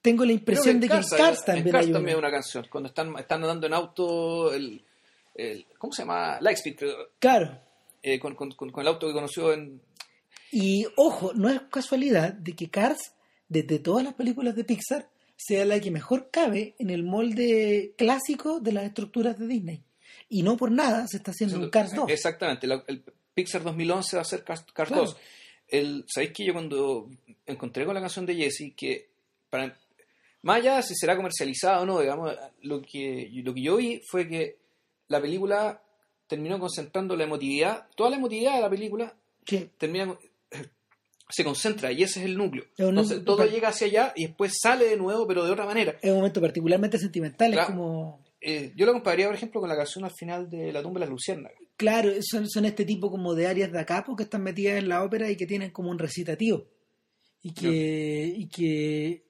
[0.00, 2.88] tengo la impresión de que en Cars también en Cars hay también una canción, cuando
[2.88, 4.82] están, están andando en auto, el,
[5.34, 6.38] el- ¿cómo se llama?
[6.40, 7.58] Lightspeed, creo, Claro.
[8.02, 9.80] eh, con, con- con- el auto que conoció en...
[10.50, 13.12] Y ojo, no es casualidad de que Cars,
[13.48, 18.60] desde todas las películas de Pixar, sea la que mejor cabe en el molde clásico
[18.60, 19.82] de las estructuras de Disney.
[20.28, 22.10] Y no por nada se está haciendo un Cars 2.
[22.10, 23.02] Exactamente, la- el
[23.34, 25.04] Pixar 2011 va a ser Cars, Cars Claro.
[25.04, 25.16] 2.
[25.72, 27.08] El, ¿Sabéis que yo cuando
[27.46, 29.08] encontré con la canción de Jesse, que
[29.50, 29.76] para,
[30.42, 32.32] más allá de si será comercializada o no, digamos,
[32.62, 34.58] lo que, lo que yo vi fue que
[35.08, 35.82] la película
[36.26, 39.14] terminó concentrando la emotividad, toda la emotividad de la película
[39.46, 39.68] Sí.
[39.76, 40.16] termina
[41.28, 42.64] se concentra y ese es el núcleo.
[42.76, 45.96] Es Entonces, todo llega hacia allá y después sale de nuevo, pero de otra manera.
[46.00, 48.21] Es un momento particularmente sentimental, es como...
[48.44, 51.06] Eh, yo lo compararía, por ejemplo, con la canción al final de La tumba de
[51.06, 51.56] las luciérnagas.
[51.76, 55.04] Claro, son, son este tipo como de áreas de acapo que están metidas en la
[55.04, 56.66] ópera y que tienen como un recitativo.
[57.44, 59.24] Y que, y que,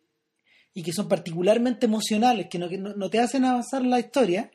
[0.75, 4.51] y que son particularmente emocionales, que no, que no, no te hacen avanzar la historia,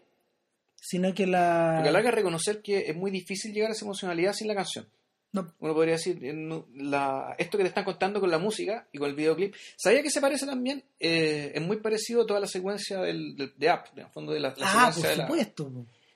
[0.76, 1.74] sino que la...
[1.76, 4.56] Porque a la larga reconocer que es muy difícil llegar a esa emocionalidad sin la
[4.56, 4.88] canción.
[5.34, 8.98] No, Uno podría decir, eh, la, esto que te están contando con la música y
[8.98, 10.84] con el videoclip, ¿sabía que se parece también?
[11.00, 14.32] Eh, es muy parecido a toda la secuencia del, del- de Up, en el fondo
[14.34, 15.72] de la, la ah, por secuencia de la, supuesto.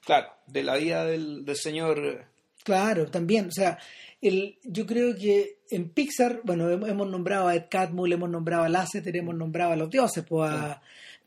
[0.06, 2.00] claro, de la vida del, del señor.
[2.06, 2.26] eh,
[2.63, 3.47] Claro, también.
[3.47, 3.78] O sea,
[4.21, 8.63] el, yo creo que en Pixar, bueno, hemos, hemos nombrado a Ed Catmull, hemos nombrado
[8.63, 10.82] a Lasseter, hemos nombrado a los dioses, pues a,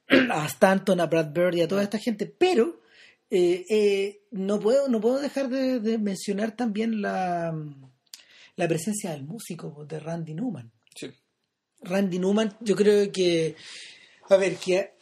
[0.30, 2.80] a Stanton, a Brad Bird y a toda esta gente, pero
[3.30, 7.54] eh, eh, no puedo no puedo dejar de, de mencionar también la,
[8.56, 10.70] la presencia del músico, de Randy Newman.
[10.94, 11.08] sí,
[11.82, 13.56] Randy Newman, yo creo que,
[14.30, 14.94] a ver, que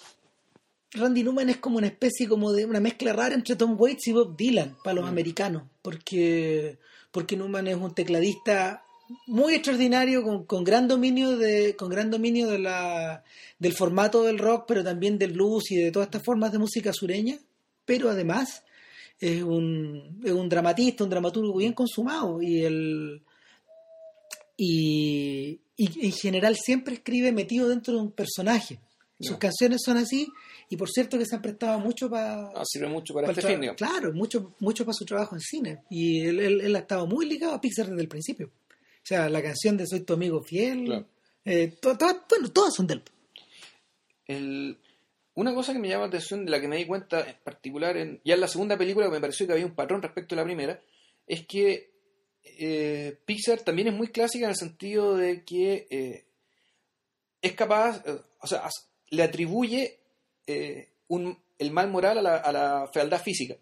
[0.92, 4.12] Randy Newman es como una especie como de una mezcla rara entre Tom Waits y
[4.12, 5.08] Bob Dylan para los Mm.
[5.08, 6.78] americanos, porque,
[7.10, 8.84] porque Newman es un tecladista
[9.26, 13.22] muy extraordinario, con, con gran dominio de, con gran dominio de la,
[13.58, 16.92] del formato del rock, pero también del blues y de todas estas formas de música
[16.92, 17.38] sureña,
[17.84, 18.62] pero además
[19.18, 23.22] es un, es un dramatista, un dramaturgo bien consumado y el
[24.56, 28.78] y, y en general siempre escribe metido dentro de un personaje.
[29.20, 30.26] Sus canciones son así
[30.68, 33.76] y por cierto que se han prestado mucho para ah, sirve mucho para este digamos.
[33.76, 37.26] claro, mucho mucho para su trabajo en cine y él, él- él ha estado muy
[37.26, 38.48] ligado a Pixar desde el principio.
[38.48, 41.06] O sea, la canción de Soy tu amigo fiel, Claro.
[41.44, 43.02] eh, to- to- bueno, todas son de él.
[44.26, 44.78] El-
[45.34, 47.96] una cosa que me llama la atención, de la que me di cuenta en particular,
[47.96, 50.38] en, ya en la segunda película, que me pareció que había un patrón respecto a
[50.38, 50.80] la primera,
[51.26, 51.92] es que
[52.44, 56.26] eh, Pixar también es muy clásica en el sentido de que eh,
[57.40, 58.68] es capaz, eh, o sea,
[59.10, 59.98] le atribuye
[61.08, 63.56] un, el mal moral a la, a la fealdad física.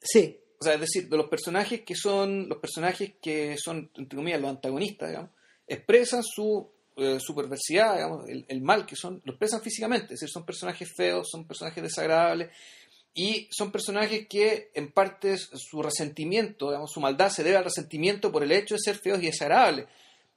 [0.00, 4.16] Sí, O sea, es decir, de los personajes que son, los personajes que son, entre
[4.16, 5.30] comillas, los antagonistas, digamos,
[5.66, 10.20] expresan su, eh, su perversidad, digamos, el, el mal que son, lo expresan físicamente, es
[10.20, 12.50] decir, son personajes feos, son personajes desagradables,
[13.14, 18.32] y son personajes que en parte su resentimiento, digamos, su maldad se debe al resentimiento
[18.32, 19.86] por el hecho de ser feos y desagradables.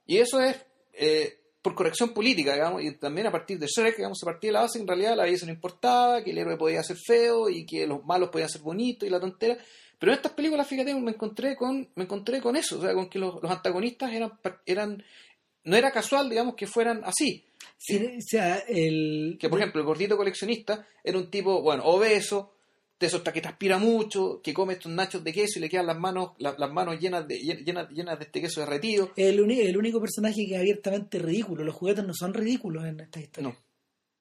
[0.06, 0.56] Y eso es
[0.92, 4.52] eh, por corrección política, digamos, y también a partir de Shrek, digamos, a partir de
[4.52, 7.66] la base, en realidad la belleza no importaba, que el héroe podía ser feo y
[7.66, 9.58] que los malos podían ser bonitos y la tontera.
[9.98, 13.10] Pero en estas películas, fíjate, me encontré con, me encontré con eso, o sea, con
[13.10, 15.04] que los, los antagonistas eran, eran,
[15.64, 17.44] no era casual, digamos, que fueran así.
[17.76, 22.54] sí, o sea, el Que, por ejemplo, el gordito coleccionista era un tipo, bueno, obeso,
[23.00, 25.96] de esos que transpira mucho, que come estos nachos de queso y le quedan las
[25.98, 29.12] manos, la- las manos llenas de, llenas, llenas de este queso derretido.
[29.14, 31.62] el, uni- el único personaje que es abiertamente ridículo.
[31.62, 33.50] Los juguetes no son ridículos en esta historia.
[33.50, 33.56] No,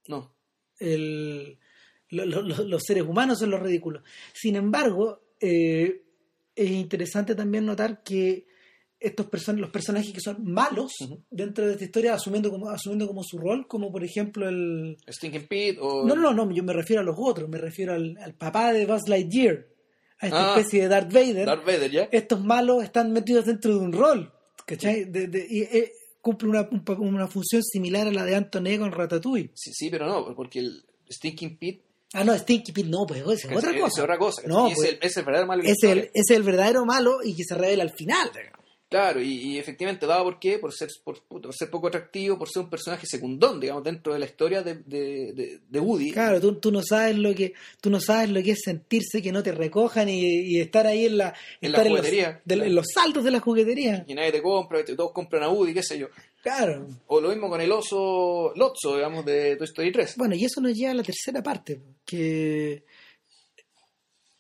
[0.08, 0.32] no.
[0.80, 1.58] el-
[2.10, 4.04] lo- lo- lo- los seres humanos son los ridículos.
[4.34, 6.04] Sin embargo, eh,
[6.56, 8.46] es interesante también notar que
[9.00, 10.92] estos person los personajes que son malos
[11.30, 14.98] dentro de esta historia, asumiendo como, asumiendo como su rol, como por ejemplo el...
[15.08, 16.06] Stinking Pete o...
[16.06, 18.86] No, no, no, yo me refiero a los otros, me refiero al, al papá de
[18.86, 19.68] Buzz Lightyear,
[20.20, 20.58] a esta Ah.
[20.58, 21.46] especie de Darth Vader.
[21.46, 22.10] Darth Vader, ¿ya?
[22.12, 24.34] Estos malos están metidos dentro de un rol,
[24.66, 25.06] ¿cachai?
[25.06, 29.52] De- de- y eh, cumple una, una función similar a la de Antoné con Ratatouille.
[29.54, 31.84] Sí, sí, pero no, porque el Stinking Pete
[32.14, 33.88] Ah, no, Stinky Pete no, pues es otra cosa.
[33.88, 34.42] es otra cosa.
[34.48, 37.36] No, pues, es, el, es el verdadero malo es, el, es el verdadero malo y
[37.36, 38.32] que se revela al final.
[38.90, 42.48] Claro, y, y efectivamente daba por qué, por ser, por, por ser poco atractivo, por
[42.50, 46.12] ser un personaje secundón, digamos, dentro de la historia de, de, de- de Woody.
[46.14, 49.34] Claro, tú, tú no sabes lo que tú no sabes lo que es sentirse que
[49.34, 52.64] no te recojan y, y estar ahí en la En la estar juguetería, claro.
[52.64, 54.06] en los saltos de la juguetería.
[54.08, 56.08] Y nadie te compra, todos compran a Woody, qué sé yo.
[56.42, 56.88] Claro.
[57.08, 60.14] O lo mismo con el oso Lotso, digamos, de Toy Story 3.
[60.16, 62.84] Bueno, y eso nos lleva a la tercera parte, que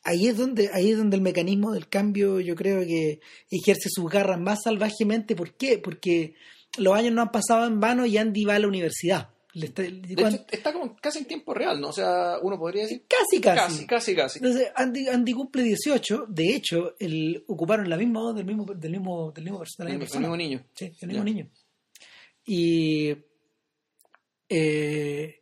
[0.07, 3.19] ahí es donde ahí es donde el mecanismo del cambio yo creo que
[3.51, 5.35] ejerce sus garras más salvajemente.
[5.35, 5.77] ¿Por qué?
[5.77, 6.33] Porque
[6.77, 9.29] los años no han pasado en vano y Andy va a la universidad.
[9.53, 11.87] Le está- De hecho, está como casi en tiempo real, ¿no?
[11.89, 13.59] O sea, uno podría decir casi, casi.
[13.59, 14.39] casi, casi, casi.
[14.39, 16.25] Entonces, Andy, Andy cumple 18.
[16.29, 19.97] De hecho, el, ocuparon la misma voz del mismo, del mismo, del mismo, persona- de
[19.97, 20.63] la El, mismo niño.
[20.75, 21.31] Sí, el mismo Ya.
[21.31, 21.49] niño.
[22.45, 23.15] Y
[24.49, 25.41] eh,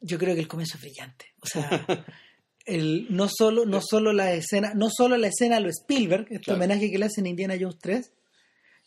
[0.00, 1.26] yo creo que el comienzo es brillante.
[1.40, 1.56] O sea,
[2.66, 6.44] el, no solo, no solo la escena, no solo la escena a lo Spielberg, este
[6.44, 6.58] Claro.
[6.58, 8.12] homenaje que le hacen a Indiana Jones 3,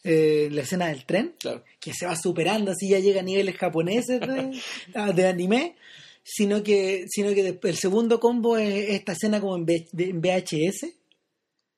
[0.04, 1.64] eh, la escena del tren, Claro.
[1.80, 4.62] que se va superando, así ya llega a niveles japoneses de,
[5.16, 5.76] de anime,
[6.24, 10.88] sino que, sino que el segundo combo es esta escena como en, V- en VHS,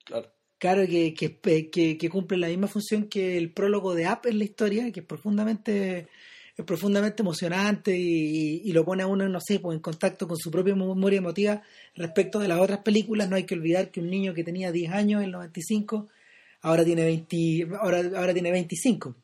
[0.04, 0.32] Claro.
[0.58, 4.38] claro, que, que, que, que cumple la misma función que el prólogo de App en
[4.38, 6.08] la historia, que es profundamente,
[6.58, 10.36] es profundamente emocionante y, y lo pone a uno, no sé, pues en contacto con
[10.36, 11.62] su propia memoria emotiva
[11.94, 13.30] respecto de las otras películas.
[13.30, 16.08] No hay que olvidar que un niño que tenía 10 años en el 95,
[16.62, 19.14] ahora tiene 20, ahora, ahora tiene 25.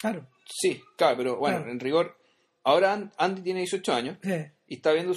[0.00, 0.26] Claro.
[0.46, 1.72] Sí, claro, pero bueno, Claro.
[1.72, 2.16] en rigor,
[2.62, 4.18] ahora An- Andy tiene 18 años
[4.68, 5.14] y está viendo,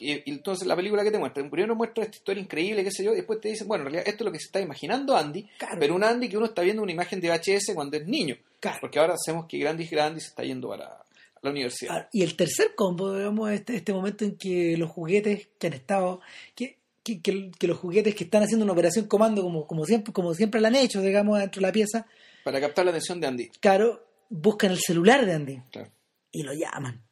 [0.00, 3.12] y, entonces la película que te muestra, primero muestra esta historia increíble, qué sé yo,
[3.12, 5.48] y después te dicen, bueno, en realidad esto es lo que se está imaginando Andy,
[5.58, 5.76] Claro.
[5.78, 8.78] pero un Andy que uno está viendo una imagen de VHS cuando es niño, Claro.
[8.80, 11.02] porque ahora hacemos que Grandi Grandi se está yendo para
[11.42, 11.96] la universidad.
[11.96, 15.72] Ah, Y el tercer combo, digamos, este, este momento en que los juguetes que han
[15.72, 16.20] estado,
[16.54, 20.12] que, que, que- que los juguetes que están haciendo una operación comando como, como siempre,
[20.12, 22.06] como siempre la han hecho, digamos, dentro de la pieza,
[22.44, 23.48] Para captar la atención de Andy.
[23.60, 25.90] claro, buscan el celular de Andy Claro.
[26.30, 27.02] y lo llaman.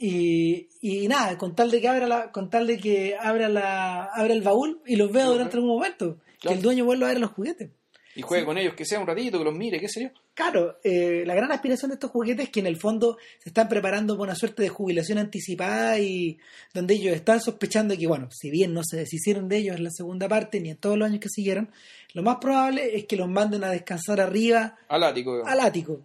[0.00, 4.04] Y, y nada, con tal de que abra la, con tal de que abra la,
[4.04, 7.20] abra el baúl y los vea durante algún momento, que el dueño vuelva a ver
[7.20, 7.70] los juguetes.
[8.14, 10.08] Y juegue con ellos, que sea un ratito, que los mire, qué sé yo.
[10.34, 13.68] Claro, eh, la gran aspiración de estos juguetes es que en el fondo se están
[13.68, 16.38] preparando para una suerte de jubilación anticipada y
[16.74, 19.90] donde ellos están sospechando que, bueno, si bien no se deshicieron de ellos en la
[19.90, 21.70] segunda parte ni en todos los años que siguieron,
[22.14, 25.32] lo más probable es que los manden a descansar arriba Al ático.
[25.36, 25.52] digamos.
[25.52, 26.00] al ático.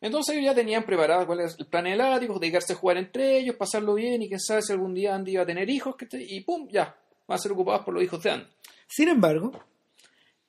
[0.00, 3.38] Entonces ellos ya tenían preparado cuál es el plan del ático, dedicarse a jugar entre
[3.38, 6.06] ellos, pasarlo bien y quién sabe si algún día Andy iba a tener hijos, que
[6.12, 8.46] y pum, ya, van a ser ocupados por los hijos de Andy.
[8.86, 9.52] Sin embargo,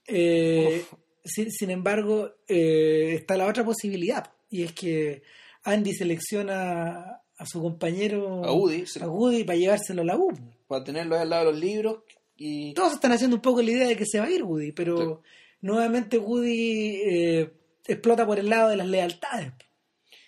[0.08, 0.86] eh,
[1.24, 5.24] sin, sin embargo, eh, está la otra posibilidad, y es que
[5.64, 10.32] Andy selecciona a su compañero A Woody, a Woody para llevárselo a la U.
[10.68, 12.00] para tenerlo ahí al lado de los libros
[12.36, 14.72] y todos están haciendo un poco la idea de que se va a ir Woody,
[14.72, 15.22] pero
[15.62, 17.54] nuevamente Woody eh,
[17.86, 19.54] explota por el lado de las lealtades.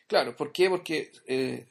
[0.08, 0.70] claro, ¿por qué?
[0.70, 1.66] Porque eh,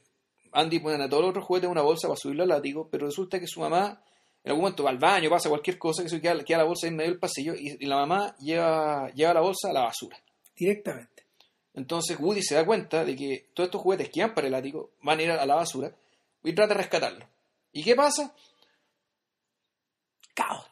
[0.51, 3.05] Andy pone a todos los otros juguetes en una bolsa para subirlo al ático, pero
[3.05, 4.02] resulta que su mamá
[4.43, 6.87] en algún momento va al baño, pasa cualquier cosa, que se queda, queda la bolsa
[6.87, 10.17] en medio del pasillo y, y la mamá lleva, lleva la bolsa a la basura.
[10.55, 11.23] Directamente.
[11.73, 14.91] Entonces Woody se da cuenta de que todos estos juguetes que van para el ático
[15.01, 15.95] van a ir a la basura
[16.43, 17.27] y trata de rescatarlos.
[17.71, 18.35] ¿Y qué pasa?
[20.33, 20.65] Caos.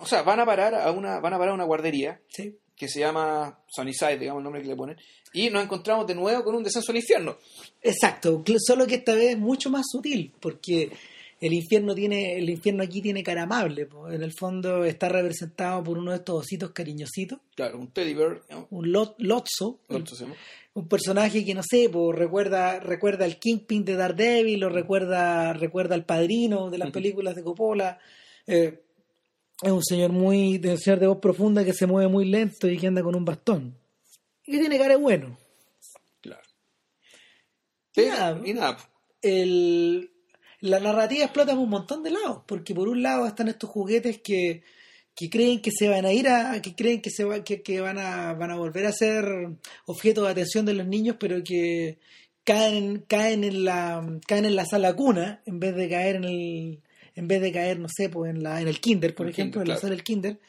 [0.00, 2.58] O sea, van a parar a una, van a parar a una guardería ¿sí?
[2.76, 4.96] que se llama Sunnyside, digamos el nombre que le ponen,
[5.32, 7.38] y nos encontramos de nuevo con un descenso al infierno.
[7.80, 10.90] Exacto, solo que esta vez es mucho más sutil, porque
[11.42, 14.08] el infierno tiene, el infierno aquí tiene cara amable, po.
[14.08, 18.42] en el fondo está representado por uno de estos ositos cariñositos, Claro, un teddy bear,
[18.48, 18.68] ¿no?
[18.70, 19.80] un lot, Lotso,
[20.74, 25.96] un personaje que no sé, pues recuerda, recuerda al Kingpin de Daredevil, o recuerda, recuerda
[25.96, 27.98] al padrino de las películas de Coppola.
[28.46, 28.80] Eh,
[29.60, 32.68] es un señor muy, de un señor de voz profunda que se mueve muy lento
[32.68, 33.76] y que anda con un bastón.
[34.46, 35.36] Y que tiene cara de bueno.
[36.20, 36.42] Claro.
[37.96, 38.88] Y nada, y nada, pues,
[39.22, 40.11] El,
[40.62, 44.20] la narrativa explota por un montón de lados, porque por un lado están estos juguetes
[44.22, 44.62] que,
[45.14, 47.80] que creen que se van a ir a, que creen que se va, que, que
[47.80, 49.24] van a, van a volver a ser
[49.86, 51.98] objeto de atención de los niños, pero que
[52.44, 56.80] caen, caen en la, caen en la sala cuna en vez de caer en el,
[57.14, 59.60] en vez de caer, no sé, pues en la, en el kinder, por El ejemplo,
[59.60, 60.40] kinder, en la sala del kinder.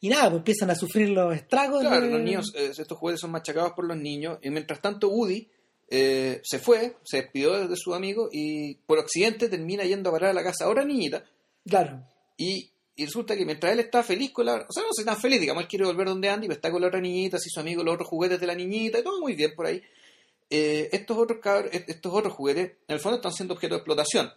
[0.00, 1.80] Y nada, pues empiezan a sufrir los estragos.
[1.80, 5.08] Claro, de- los niños, eh, estos juguetes son machacados por los niños, y mientras tanto
[5.08, 5.48] Woody
[5.88, 10.30] eh, se fue, se despidió de su amigo y por accidente termina yendo a parar
[10.30, 11.24] a la casa a otra niñita,
[11.68, 12.02] Claro.
[12.36, 14.54] y, y resulta que mientras él está feliz con la...
[14.68, 16.80] O sea, no sé tan feliz, digamos, él quiere volver donde Andy, pero está con
[16.80, 19.34] la otra niñita, así su amigo, los otros juguetes de la niñita, y todo muy
[19.34, 19.82] bien por ahí.
[20.48, 24.30] Eh, estos, otros cabros- estos otros juguetes, en el fondo, están siendo objeto de explotación.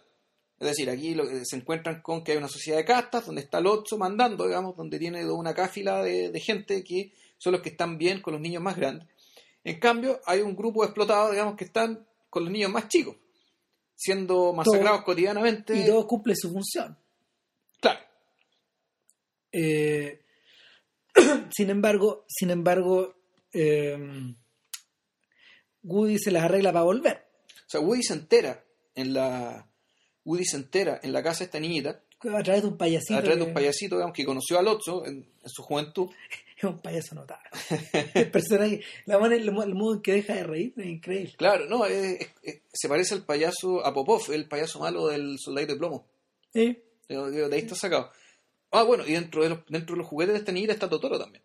[0.58, 3.58] Es decir, aquí lo- se encuentran con que hay una sociedad de castas donde está
[3.58, 7.70] el Otso mandando, digamos, donde tiene una cáfila de, de gente que son los que
[7.70, 9.08] están bien con los niños más grandes.
[9.64, 13.16] En cambio, hay un grupo de explotados, digamos, que están con los niños más chicos,
[13.94, 15.76] siendo masacrados cotidianamente.
[15.76, 16.98] Y todo cumple su función.
[17.80, 18.00] Claro,
[19.52, 20.22] Eh,
[21.50, 23.16] sin embargo, sin embargo,
[23.52, 23.98] eh,
[25.82, 27.26] Woody se las arregla para volver.
[27.66, 29.66] O sea, Woody se entera en la
[30.24, 33.16] Woody se entera en la casa de esta niñita A través de un payasito.
[33.18, 36.08] a través de un payasito digamos, que conoció al Otso en, en su juventud.
[36.60, 37.48] Es un payaso notable.
[38.12, 41.32] el personaje, la manera, el, mo- el modo en que deja de reír es increíble.
[41.38, 45.38] Claro, no, es- es- es- se parece al payaso a Popov, el payaso malo del
[45.38, 46.06] soldado de plomo.
[46.52, 46.78] ¿Sí?
[47.08, 48.10] De, ahí está sacado.
[48.72, 51.18] Ah, bueno, y dentro de los, dentro de los juguetes de esta niñita está Totoro
[51.18, 51.42] también.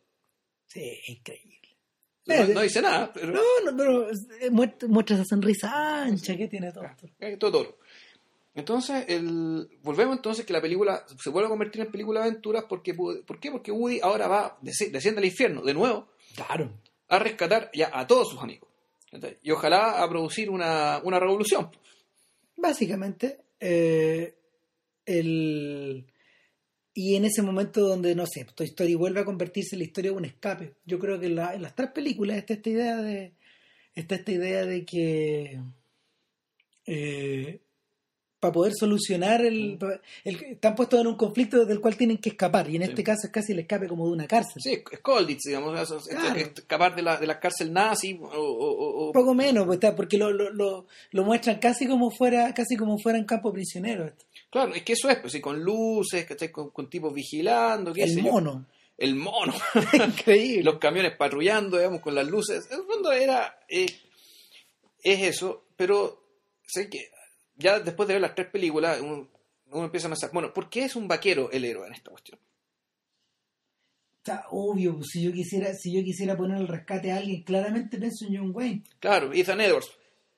[0.67, 1.55] Sí, es increíble.
[2.25, 6.35] No, Eh, no dice nada, pero No, no, pero eh, muestra, muestra esa sonrisa ancha
[6.35, 6.83] que tiene todo.
[7.19, 7.77] eh, Totoro.
[8.55, 12.63] Entonces, el, volvemos entonces que la película se vuelve a convertir en película de aventuras
[12.69, 13.51] porque, ¿por qué?
[13.51, 16.71] Porque Woody ahora va, desciende al infierno de nuevo Claro.
[17.09, 18.69] a rescatar ya a todos sus amigos.
[19.43, 21.69] Y ojalá a producir una, una revolución.
[22.57, 24.35] Básicamente, eh,
[25.05, 26.05] el...
[26.93, 30.11] y en ese momento donde, no sé, Toy Story vuelve a convertirse en la historia
[30.11, 30.75] de un escape.
[30.85, 33.33] Yo creo que en, la- en las tres películas está esta idea de,
[33.93, 35.59] está esta idea de que
[38.45, 42.29] para poder solucionar el, pa- el- Están puestos en un conflicto del cual tienen que
[42.29, 44.61] escapar, y en este caso es casi el escape como de una cárcel.
[44.61, 46.35] Sí, Skolditz, digamos, eso, es- Claro.
[46.39, 49.77] es escapar de la, de la cárcel nazi o, o- o- Un poco menos, pues,
[49.77, 53.51] está, porque lo, lo, lo, lo muestran casi como fuera casi como fuera en campo
[53.51, 54.05] prisionero.
[54.05, 54.25] esto.
[54.51, 56.51] Claro, es que eso es, pues, sí, con luces, ¿cachai?
[56.51, 58.31] Con, con tipos vigilando, qué El sé yo.
[58.31, 58.65] mono.
[58.97, 59.53] El mono.
[59.93, 60.63] Increíble.
[60.63, 62.65] los camiones patrullando, digamos, con las luces.
[62.71, 63.59] En el fondo era.
[63.67, 63.87] eh,
[65.03, 66.23] es eso, pero
[66.65, 67.09] sé que
[67.55, 69.27] ya después de ver las tres películas, uno,
[69.71, 72.39] uno empieza a pensar, bueno, ¿por qué es un vaquero el héroe en esta cuestión?
[74.17, 77.97] Está obvio, pues, si yo quisiera, si yo quisiera poner el rescate a alguien, claramente
[77.97, 78.83] pienso en John Wayne.
[78.99, 79.91] Claro, Ethan Edwards,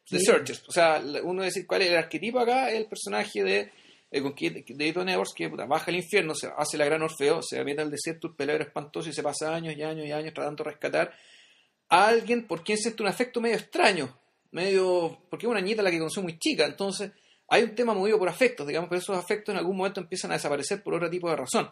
[0.09, 0.19] The.
[0.19, 0.63] Searchers.
[0.67, 3.71] O sea, uno decir cuál es el arquetipo acá, el personaje de,
[4.11, 7.63] eh, de Ethan Edwards que puta, baja al infierno, se hace la gran Orfeo, se
[7.63, 10.63] mete al desierto, un peligro espantoso y se pasa años y años y años tratando
[10.63, 11.13] de rescatar
[11.89, 14.17] a alguien por quien siente un afecto medio extraño,
[14.51, 15.19] medio.
[15.29, 17.11] porque es una nieta la que conoció muy chica, entonces
[17.49, 20.35] hay un tema movido por afectos, digamos, pero esos afectos en algún momento empiezan a
[20.35, 21.69] desaparecer por otro tipo de razón.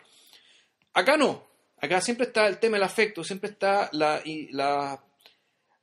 [0.94, 1.46] Acá no,
[1.78, 5.02] acá siempre está el tema del afecto, siempre está la, y la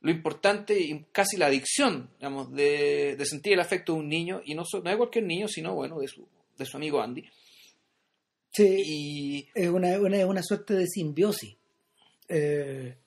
[0.03, 4.41] lo importante y casi la adicción, digamos, de, de sentir el afecto de un niño,
[4.43, 6.27] y no, no de cualquier niño, sino, bueno, de su,
[6.57, 7.23] de su amigo Andy.
[8.51, 11.55] Sí, Y es una, una, una suerte de simbiosis.
[12.27, 12.97] Eh,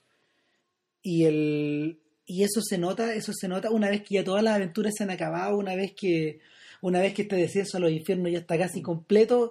[1.03, 4.55] y el y eso se nota, eso se nota una vez que ya todas las
[4.55, 6.39] aventuras se han acabado, una vez que
[6.81, 9.49] una vez que este descenso a los infiernos ya está casi completo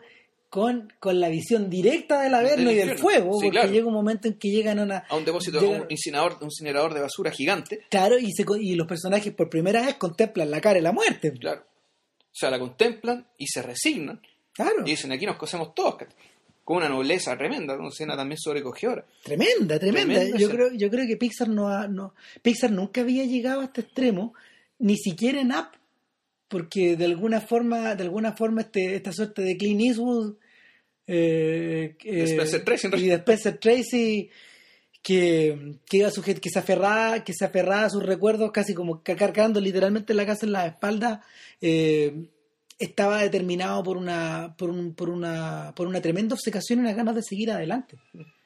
[0.48, 3.72] con, con la visión directa del Averno Del y del fuego, Sí, porque claro.
[3.72, 6.36] llega un momento en que llegan a una a un depósito, Llega- a un incinerador,
[6.40, 10.50] un incinerador de basura gigante, claro y se y los personajes por primera vez contemplan
[10.50, 11.32] la cara de la muerte.
[11.32, 11.62] claro.
[12.30, 14.20] O sea, la contemplan y se resignan
[14.52, 14.82] Claro.
[14.86, 15.96] y dicen, aquí nos cosemos todos.
[16.66, 19.06] Con una nobleza tremenda, una escena también sobrecogedora.
[19.22, 20.14] Tremenda, tremenda.
[20.14, 20.52] Tremenda yo escena.
[20.66, 22.12] creo, yo creo que Pixar no, ha- no
[22.42, 24.34] Pixar nunca había llegado a este extremo,
[24.80, 25.68] ni siquiera en Up,
[26.48, 30.34] porque de alguna forma, de alguna forma este, esta suerte de Clint Eastwood
[31.06, 34.30] eh, Spencer Tracy, y de Spencer Tracy
[35.02, 39.14] que, que sujet- que se aferraba, que se aferraba a sus recuerdos casi como ca-
[39.14, 41.22] cargando literalmente la casa en la espalda,
[41.60, 42.26] eh,
[42.78, 47.14] estaba determinado por una, por, un- por una, por una tremenda obcecación y unas ganas
[47.14, 47.96] de seguir adelante.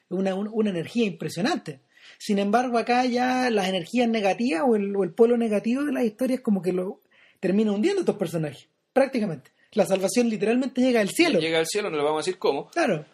[0.09, 1.81] Una, un- una energía impresionante.
[2.17, 6.03] Sin embargo, acá ya las energías negativas o el, o el polo negativo de las
[6.03, 7.01] historias como que lo
[7.39, 9.51] termina hundiendo a estos personajes, prácticamente.
[9.73, 11.39] La salvación literalmente llega al cielo.
[11.39, 12.67] Llega al cielo, no le vamos a decir cómo.
[12.67, 13.05] Claro.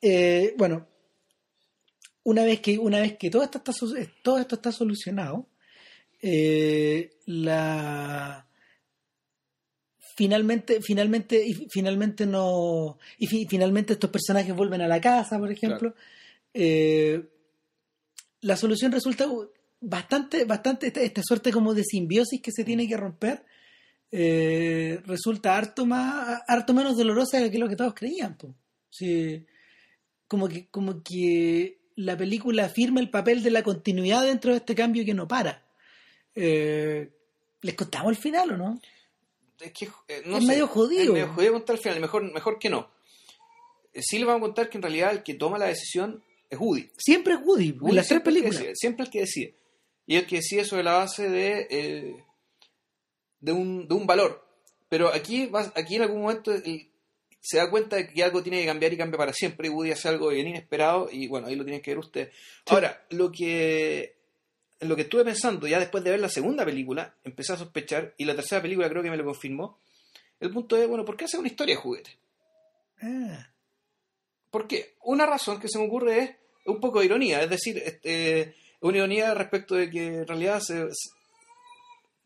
[0.00, 0.86] Eh, bueno,
[2.24, 5.46] una vez que, una vez que todo esto está, su- todo esto está solucionado,
[6.22, 8.46] eh, la
[10.16, 15.52] finalmente, finalmente, y finalmente no, y fi- finalmente estos personajes vuelven a la casa, por
[15.52, 15.94] ejemplo.
[16.54, 17.22] eh,
[18.40, 19.26] la solución resulta
[19.80, 23.44] bastante, bastante, esta, esta suerte como de simbiosis que se tiene que romper,
[24.10, 28.36] eh, resulta harto más, harto menos dolorosa que lo que todos creían.
[28.36, 28.54] po.
[28.90, 29.44] Sí,
[30.28, 34.74] como que, como que la película afirma el papel de la continuidad dentro de este
[34.74, 35.62] cambio que no para.
[36.34, 37.10] Eh,
[37.62, 38.80] ¿Les contamos el final o no?
[39.60, 41.02] Es que eh, no Es sé, medio jodido.
[41.16, 42.90] Es medio jodido contar al final, mejor, mejor que no.
[43.92, 46.58] Eh, Sí le vamos a contar que en realidad el que toma la decisión es
[46.58, 46.90] Woody.
[46.98, 48.58] Siempre es Woody, Woody en las tres siempre el películas.
[48.60, 49.56] decide, siempre el que decide.
[50.06, 52.24] Y el que decide sobre la base de, eh,
[53.40, 54.46] de, un, de un valor.
[54.88, 56.90] Pero aquí, va- aquí en algún momento el-
[57.40, 59.68] se da cuenta de que algo tiene que cambiar y cambia para siempre.
[59.68, 62.34] Y Woody hace algo bien inesperado y bueno, ahí lo tienen que ver ustedes.
[62.66, 64.15] Ahora, lo que,
[64.80, 68.24] lo que estuve pensando ya después de ver la segunda película, empecé a sospechar, y
[68.24, 69.78] la tercera película creo que me lo confirmó,
[70.40, 72.10] el punto es, bueno, ¿por qué hacer una historia de juguete?
[73.02, 73.48] Ah,
[74.50, 76.30] Porque una razón que se me ocurre es
[76.66, 80.88] un poco de ironía, es decir, este, una ironía respecto de que en realidad se,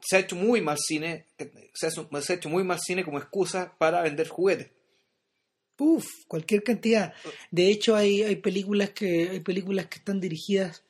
[0.01, 1.26] se ha hecho muy mal cine,
[1.74, 4.70] se ha, hecho- se ha hecho muy mal cine como excusa para vender juguetes.
[5.78, 7.14] uf, cualquier cantidad.
[7.51, 10.84] De hecho, hay, hay películas que hay películas que están dirigidas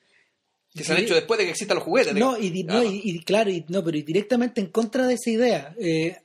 [0.75, 2.14] Que se han hecho después de que existan los juguetes.
[2.14, 5.14] No, y, Ah, no, y, y claro, y, no, pero y directamente en contra de
[5.14, 6.18] esa idea, eh,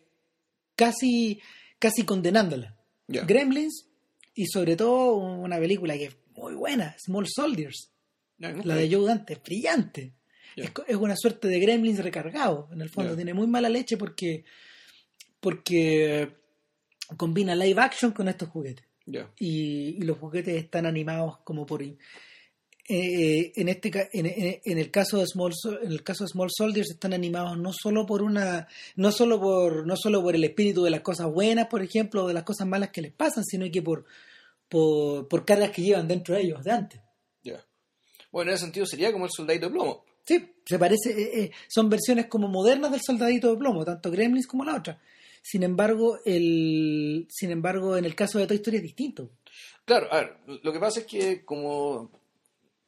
[0.75, 1.41] casi,
[1.79, 2.75] casi condenándola.
[3.07, 3.87] Gremlins
[4.33, 7.91] y sobre todo una película que es muy buena, Small Soldiers,
[8.37, 10.13] no, la de Joe Dante, es brillante.
[10.55, 13.15] Es, una suerte de Gremlins recargado, en el fondo.
[13.15, 14.45] Tiene muy mala leche porque,
[15.39, 16.29] porque
[17.17, 18.85] combina live action con estos juguetes.
[19.39, 21.83] Y los juguetes están animados como por...
[22.87, 24.25] eh, en este en,
[24.63, 28.05] en- el caso de Small en el caso de Small Soldiers están animados no solo
[28.05, 31.81] por una no solo por no solo por el espíritu de las cosas buenas por
[31.81, 34.05] ejemplo o de las cosas malas que les pasan sino que por
[34.69, 37.01] por, por cargas que llevan dentro de ellos de antes
[37.43, 37.63] Ya.
[38.31, 40.03] Bueno, en ese sentido sería como el soldadito de plomo.
[40.27, 44.47] Sí, se parece, eh, eh, son versiones como modernas del soldadito de plomo, tanto Gremlins
[44.47, 44.99] como la otra.
[45.43, 49.29] Sin embargo, el, sin embargo, en el caso de Toy Story es distinto.
[49.85, 52.09] Claro, a ver, lo que pasa es que como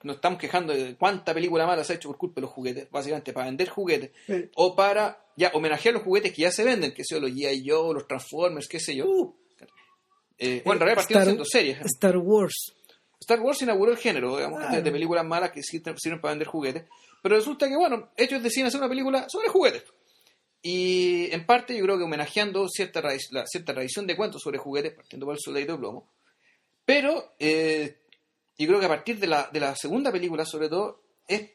[0.03, 2.89] nos estamos quejando de cuánta película mala se ha hecho por culpa de los juguetes,
[2.91, 4.11] básicamente para vender juguetes,
[4.55, 7.67] o para ya homenajear los juguetes que ya se venden, que sea los G.I.
[7.67, 9.05] Joe, los Transformers, qué sé yo.
[9.07, 9.35] Uh,
[10.39, 11.79] Eh, bueno, en realidad partieron siendo series.
[11.81, 12.75] Star Wars.
[13.19, 16.83] Star Wars inauguró el género, digamos, de, películas malas que sirven para vender juguetes.
[17.23, 19.83] Pero resulta que, bueno, ellos deciden hacer una película sobre juguetes.
[20.61, 24.93] Y en parte yo creo que homenajeando cierta, la, cierta tradición de cuentos sobre juguetes,
[24.93, 26.07] partiendo por el soldadito de plomo.
[26.85, 27.97] Pero eh,
[28.57, 31.49] yo creo que a partir de la, de la segunda película, sobre todo, es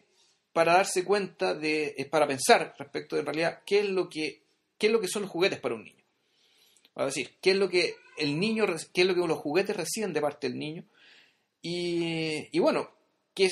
[0.52, 4.42] para darse cuenta de, es para pensar respecto de en realidad qué es lo que,
[4.78, 6.04] qué es lo que son los juguetes para un niño.
[6.96, 10.12] Es decir, qué es lo que el niño, qué es lo que los juguetes reciben
[10.12, 10.84] de parte del niño
[11.62, 12.90] y, y bueno,
[13.34, 13.48] ¿qué,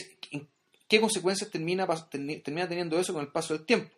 [0.89, 3.91] qué consecuencias termina, termina teniendo eso con el paso del tiempo?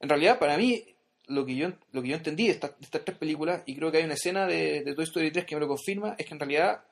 [0.00, 0.84] En realidad, para mí,
[1.26, 3.90] lo que yo, lo que yo entendí de, esta- de estas tres películas, y creo
[3.90, 6.32] que hay una escena de, de Toy Story 3 que me lo confirma, es que
[6.34, 6.84] en realidad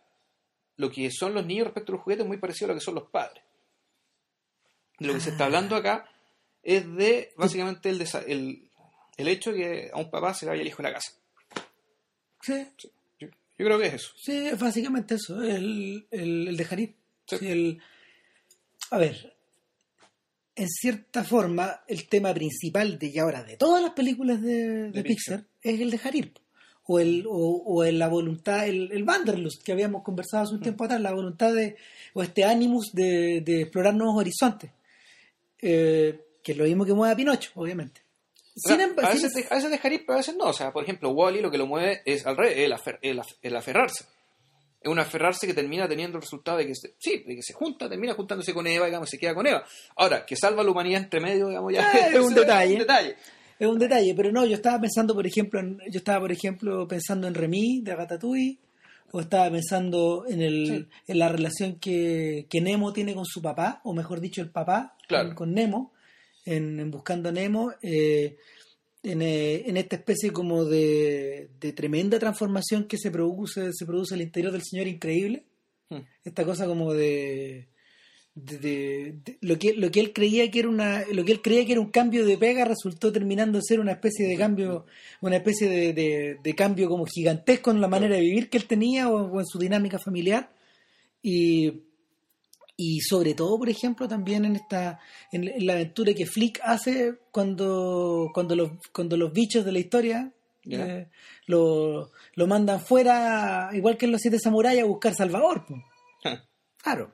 [0.77, 2.85] lo que son los niños respecto a los juguetes es muy parecido a lo que
[2.85, 3.43] son los padres.
[4.99, 6.09] De lo que se está hablando acá
[6.63, 8.69] es de, básicamente, el, el,
[9.17, 11.13] el hecho de que a un papá se le vaya el hijo de la casa.
[12.41, 12.89] Sí, Yo,
[13.29, 14.13] yo creo que es eso.
[14.17, 16.95] sí, es básicamente eso, el, el, el dejar ir.
[17.27, 17.39] Sí.
[17.39, 17.83] Sí, el-
[18.91, 19.37] a ver,
[20.55, 24.91] en cierta forma, el tema principal de y ahora de todas las películas de, de
[24.91, 26.35] De Pixar es el dejar ir.
[26.87, 27.33] O, el, o,
[27.65, 31.13] o el- la voluntad, el, el Wanderlust que habíamos conversado hace un tiempo atrás, la
[31.13, 31.77] voluntad de,
[32.15, 34.71] o este ánimos de, de explorar nuevos horizontes.
[35.61, 38.01] Eh, que es lo mismo que mueve a Pinocho, obviamente.
[38.57, 40.47] Sin emba- a, sin- veces, a veces dejar ir, pero a veces no.
[40.47, 43.21] O sea, por ejemplo, Wally lo que lo mueve es al revés, el, afer- el
[43.43, 44.05] el aferrarse.
[44.81, 47.53] Es un aferrarse que termina teniendo el resultado de que se, sí, de que se
[47.53, 49.65] junta, termina juntándose con Eva, digamos, se queda con Eva.
[49.97, 52.73] Ahora, que salva a la humanidad entre medio, digamos, ya Ah, es un detalle.
[52.73, 53.17] un detalle.
[53.63, 56.89] Es un detalle, pero no, yo estaba pensando, por ejemplo, en, yo estaba, por ejemplo,
[56.89, 58.59] pensando en Remy de Ratatouille,
[59.13, 60.87] o estaba pensando en, el, Sí.
[61.07, 64.97] en la relación que, que Nemo tiene con su papá, o mejor dicho, el papá
[65.07, 65.29] Claro.
[65.29, 65.93] con, con Nemo,
[66.45, 68.37] en, en Buscando a Nemo, eh,
[69.05, 74.15] en, eh, en esta especie como de, de tremenda transformación que se produce, se produce
[74.15, 75.45] al interior del Señor Increíble,
[75.89, 76.01] Hmm.
[76.25, 77.69] esta cosa como de,
[78.35, 81.43] de, de- de- lo que lo que él creía que era una lo que él
[81.43, 84.87] creía que era un cambio de pega resultó terminando ser una especie de cambio
[85.21, 85.93] una especie de,
[86.43, 89.47] de- cambio como gigantesco en la manera de vivir que él tenía o, o en
[89.47, 90.51] su dinámica familiar
[91.23, 91.83] y
[92.75, 94.99] y sobre todo por ejemplo también en esta
[95.31, 99.79] en, en la aventura que Flick hace cuando cuando los cuando los bichos de la
[99.79, 100.33] historia
[100.65, 101.09] eh,
[101.47, 105.83] lo, lo mandan fuera igual que en los siete samuráis a buscar Salvador pues.
[106.83, 107.13] Claro.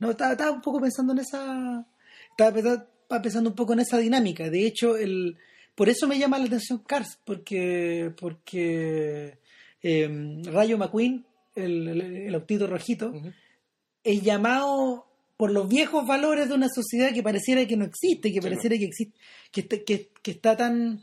[0.00, 1.86] No, estaba, estaba un poco pensando en esa.
[2.30, 2.52] Estaba
[3.22, 4.48] pensando, un poco en esa dinámica.
[4.50, 5.36] De hecho, el,
[5.74, 9.38] por eso me llama la atención Cars, porque, porque
[9.82, 11.24] eh, Rayo McQueen,
[11.54, 13.12] el, el, el autito rojito,
[14.04, 18.40] es llamado por los viejos valores de una sociedad que pareciera que no existe, que
[18.40, 19.18] Sí, pareciera que existe,
[19.52, 21.02] que, que, que está tan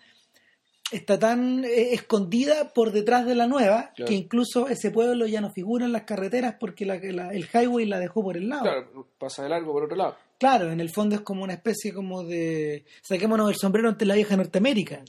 [0.92, 4.08] está tan eh, escondida por detrás de la nueva Claro.
[4.10, 7.86] que incluso ese pueblo ya no figura en las carreteras porque la, la- el highway
[7.86, 8.64] la dejó por el lado.
[8.64, 10.16] Claro, pasa de largo por otro lado.
[10.38, 14.16] Claro, en el fondo es como una especie como de saquémonos el sombrero ante la
[14.16, 15.02] vieja Norteamérica.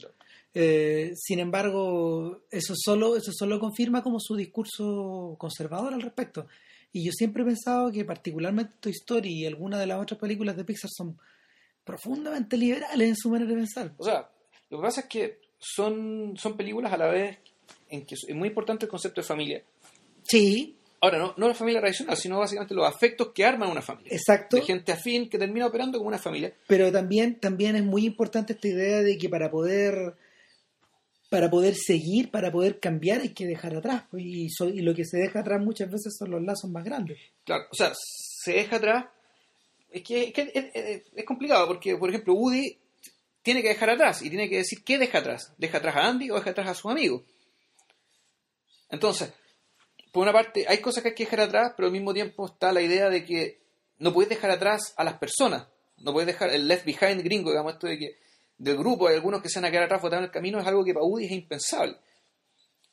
[0.53, 6.47] Eh, sin embargo, eso solo, eso solo confirma como su discurso conservador al respecto.
[6.91, 10.55] Y yo siempre he pensado que particularmente Toy Story y algunas de las otras películas
[10.57, 11.19] de Pixar son
[11.83, 13.93] profundamente liberales en su manera de pensar.
[13.97, 14.29] O sea,
[14.69, 17.37] lo que pasa es que son, son películas a la vez
[17.89, 19.63] en que es muy importante el concepto de familia.
[20.23, 24.11] Sí, Ahora, no, no la familia tradicional, sino básicamente los afectos que arman una familia.
[24.13, 24.55] exacto.
[24.57, 26.51] De gente afín que termina operando como una familia.
[26.65, 30.15] Pero también, también es muy importante esta idea de que para poder
[31.29, 34.05] para poder seguir, para poder cambiar, hay que dejar atrás.
[34.09, 36.83] pues, Y, so- y lo que se deja atrás muchas veces son los lazos más
[36.83, 37.19] grandes.
[37.43, 39.05] Claro, o sea, se deja atrás.
[39.91, 42.77] Es que, es, que es complicado porque, por ejemplo, Woody
[43.47, 45.53] tiene que dejar atrás y tiene que decir qué deja atrás.
[45.57, 47.23] ¿Deja atrás a Andy o deja atrás a sus amigos?
[48.89, 49.31] Entonces,
[50.11, 52.73] por una parte, hay cosas que hay que dejar atrás, pero al mismo tiempo está
[52.73, 53.61] la idea de que
[53.99, 55.65] no puedes dejar atrás a las personas.
[55.95, 58.17] No puedes dejar el left behind gringo, digamos, esto de que
[58.57, 60.67] del grupo hay algunos que se van a quedar atrás botados en el camino, es
[60.67, 61.95] algo que para Woody es impensable.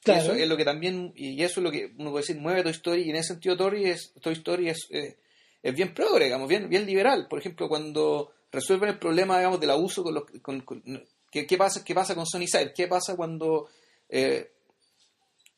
[0.04, 0.20] Claro.
[0.22, 2.72] Eso es lo que también, y eso es lo que uno puede decir, mueve Toy
[2.72, 5.16] Story, y en ese sentido Toy, es, Toy Story es, eh,
[5.64, 7.26] es bien progre, digamos, bien, bien liberal.
[7.28, 10.24] Por ejemplo, cuando resuelven el problema, digamos, del abuso con los...
[10.42, 10.82] Con, con-
[11.30, 12.72] ¿qué, qué pasa, ¿Qué pasa con Sony Side?
[12.74, 13.68] ¿Qué pasa cuando
[14.08, 14.50] eh,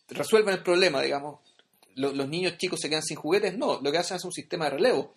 [0.08, 1.40] resuelven el problema, digamos?
[1.94, 4.66] Lo- los niños chicos se quedan sin juguetes, no, lo que hacen es un sistema
[4.66, 5.14] de relevo.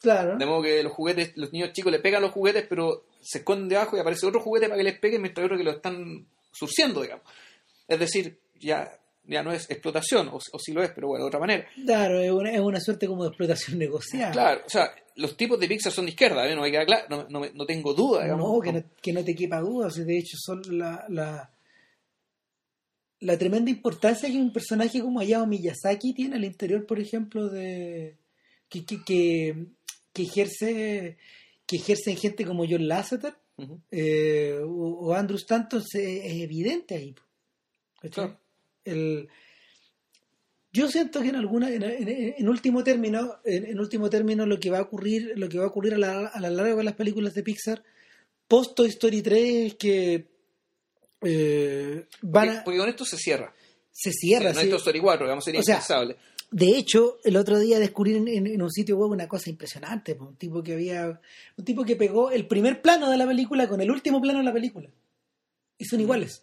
[0.00, 0.36] Claro.
[0.36, 3.68] De modo que los juguetes, los niños chicos le pegan los juguetes, pero se esconden
[3.68, 7.02] debajo y aparece otro juguete para que les peguen mientras otro que lo están surciendo,
[7.02, 7.24] digamos.
[7.86, 11.28] Es decir, ya, ya no es explotación, o, o sí lo es, pero bueno, de
[11.28, 11.66] otra manera.
[11.84, 14.32] Claro, es una, es una suerte como de explotación negociada.
[14.32, 16.54] Claro, o sea, los tipos de Pixar son de izquierda, ¿eh?
[16.54, 18.50] no me queda claro, no, no, no tengo duda, digamos.
[18.50, 19.90] No, que no, que no te quepa duda.
[19.90, 21.52] si de hecho, son la, la,
[23.20, 28.16] la tremenda importancia que un personaje como Hayao Miyazaki tiene al interior, por ejemplo, de
[28.68, 29.66] que, que, que,
[30.12, 31.18] que ejerce
[31.66, 33.34] que ejerce en gente como John Lasseter
[33.90, 37.14] eh, o, o Andrew Stanton es evidente ahí.
[38.10, 38.38] Claro.
[38.84, 39.28] El,
[40.72, 44.70] yo siento que en alguna en, en- en último término en, último término lo que
[44.70, 46.94] va a ocurrir lo que va a ocurrir a la, a la larga de las
[46.94, 47.82] películas de Pixar
[48.48, 50.26] post Toy Story 3 es que
[51.22, 53.54] eh, van Porque, a, porque con esto se cierra.
[53.90, 54.66] se cierra no sí.
[54.66, 56.16] es Toy Story 4, digamos, sería O sea, impensable.
[56.50, 60.14] De hecho, el otro día descubrí en, en- en un sitio web una cosa impresionante,
[60.20, 61.20] un tipo que había,
[61.56, 64.44] un tipo que pegó el primer plano de la película con el último plano de
[64.44, 64.90] la película.
[65.78, 66.42] Y son iguales.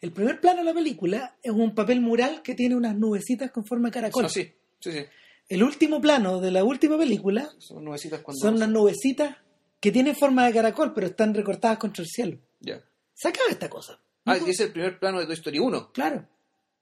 [0.00, 3.64] El primer plano de la película es un papel mural que tiene unas nubecitas con
[3.66, 4.24] forma de caracol.
[4.24, 5.04] Ah, sí, sí, sí.
[5.48, 8.40] El último plano de la última película Son nubecitas cuando...
[8.40, 9.36] son unas nubecitas
[9.80, 12.38] que tienen forma de caracol, pero están recortadas contra el cielo.
[12.60, 12.80] Ya.
[13.14, 13.98] Se acaba esta cosa.
[14.24, 15.92] Ah, ese es el primer plano de Toy Story 1.
[15.92, 16.26] Claro.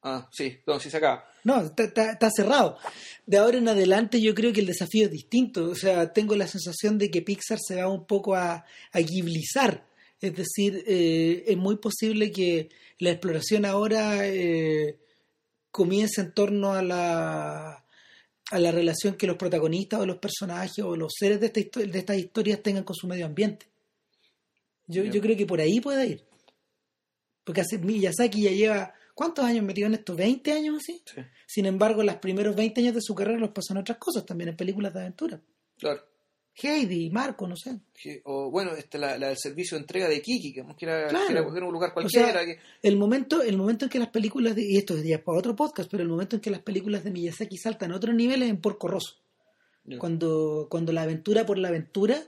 [0.03, 1.25] Ah, sí, no, sí se acaba.
[1.45, 2.79] No, está, está- está cerrado.
[3.27, 5.71] De ahora en adelante yo creo que el desafío es distinto.
[5.71, 9.85] O sea, tengo la sensación de que Pixar se va un poco a, a ghiblizar.
[10.21, 14.99] Es decir, eh, es muy posible que la exploración ahora eh,
[15.71, 17.85] comience en torno a la,
[18.51, 21.99] a la relación que los protagonistas o los personajes o los seres de, esta de
[21.99, 23.66] estas historias tengan con su medio ambiente.
[24.87, 26.25] Yo, yo creo que por ahí puede ir.
[27.45, 30.16] Porque hace, Miyazaki ya lleva, ¿cuántos años metido en esto?
[30.16, 31.03] ¿20 años así?
[31.05, 34.27] Sí, Sin embargo, los primeros 20 años de su carrera los pasó en otras cosas,
[34.27, 35.41] también en películas de aventura.
[35.79, 36.03] claro.
[36.67, 37.79] Heidi, Marco, no sé.
[38.25, 41.27] O bueno, este, la, la del servicio de entrega de Kiki, que, era, Claro.
[41.27, 42.33] que era coger un lugar O cualquiera.
[42.33, 45.23] sea, que, el momento, el momento en que las películas, de, y esto es ya
[45.23, 48.15] para otro podcast, pero el momento en que las películas de Miyazaki saltan a otros
[48.15, 49.17] niveles en Porco Rosso.
[49.99, 52.23] Cuando, cuando la aventura por la aventura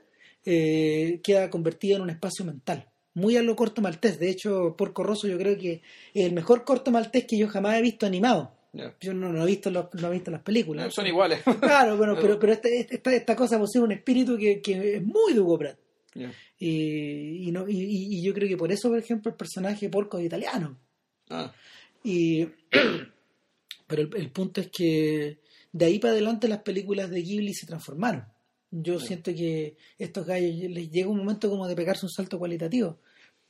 [0.47, 2.89] eh, queda convertida en un espacio mental.
[3.13, 4.19] Muy a lo corto maltés.
[4.19, 5.83] De hecho, Porco Rosso yo creo que
[6.15, 8.55] es el mejor corto maltés que yo jamás he visto animado.
[9.01, 10.95] Yo no, no he visto los- no he visto las películas.
[10.95, 11.43] Son iguales.
[11.61, 15.33] Claro, bueno, pero, pero esta, esta, esta cosa posee un espíritu que, que es muy
[15.35, 15.79] de Hugo Pratt.
[16.59, 17.77] Y, y, no, y,
[18.19, 20.79] y- yo creo que por eso, por ejemplo, el personaje porco es italiano.
[21.31, 21.53] Ah,
[22.05, 22.47] Y,
[23.87, 25.39] pero el, el punto es que
[25.73, 28.25] de ahí para adelante las películas de Ghibli se transformaron.
[28.71, 32.99] Yo siento que estos gallos les llega un momento como de pegarse un salto cualitativo.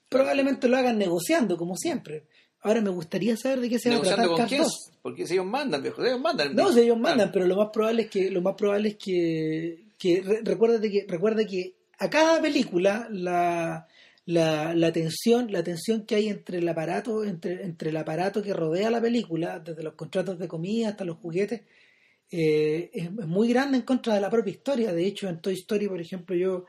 [0.08, 2.24] Probablemente lo hagan negociando, como siempre.
[2.62, 4.90] Ahora me gustaría saber de qué se va a tratar con Cars quién, 2.
[5.02, 6.54] porque si ellos mandan, viejo, ellos mandan.
[6.54, 7.32] No, si ellos mandan, Claro.
[7.32, 11.06] pero lo más probable es que lo más probable es que, que re- recuérdate que
[11.08, 13.86] recuerda que a cada película la,
[14.26, 18.52] la, la tensión la tensión que hay entre el aparato entre, entre el aparato que
[18.52, 21.62] rodea la película desde los contratos de comida hasta los juguetes
[22.30, 25.54] eh, es, es muy grande en contra de la propia historia de hecho en Toy
[25.54, 26.64] Story por ejemplo yo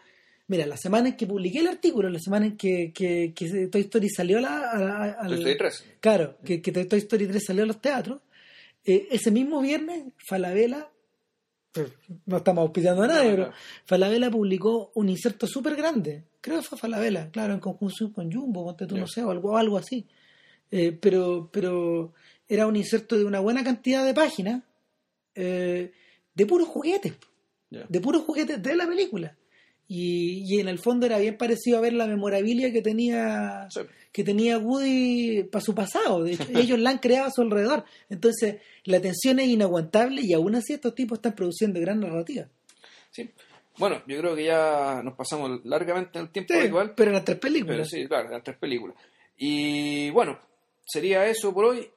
[0.51, 3.81] mira la semana en que publiqué el artículo la semana en que, que, que Toy
[3.81, 5.85] Story salió a la, a al- Toy Story 3.
[5.99, 8.19] Claro, que, que Toy Story 3 salió a los teatros.
[8.83, 10.89] Eh, ese mismo viernes, Falabella,
[11.71, 11.87] pues,
[12.25, 13.53] no estamos auspiciando a nadie, No, pero.
[13.85, 16.23] Falabella publicó un inserto súper grande.
[16.41, 19.01] Creo que fue Falabella, claro, en conjunción con Jumbo, ponte tú, Ya.
[19.01, 20.05] no sé, o algo, algo así.
[20.69, 22.13] Eh, pero, pero
[22.47, 24.63] era un inserto de una buena cantidad de páginas
[25.35, 25.91] eh,
[26.33, 27.13] de puros juguetes
[27.69, 29.33] de puros juguetes de la película.
[29.93, 33.81] Y, y en el fondo era bien parecido a ver la memorabilia que tenía Sí.
[34.13, 36.23] que tenía Woody para su pasado.
[36.23, 37.83] De hecho, ellos la han creado a su alrededor.
[38.09, 42.47] Entonces, la tensión es inaguantable y aún así estos tipos están produciendo gran narrativa.
[43.09, 43.29] Sí.
[43.77, 46.93] Bueno, yo creo que ya nos pasamos largamente en el tiempo Sí, igual.
[46.95, 47.89] pero en las tres Pero películas.
[47.89, 48.95] sí, claro, las tres películas.
[49.37, 50.39] Y bueno,
[50.85, 51.89] sería eso por hoy.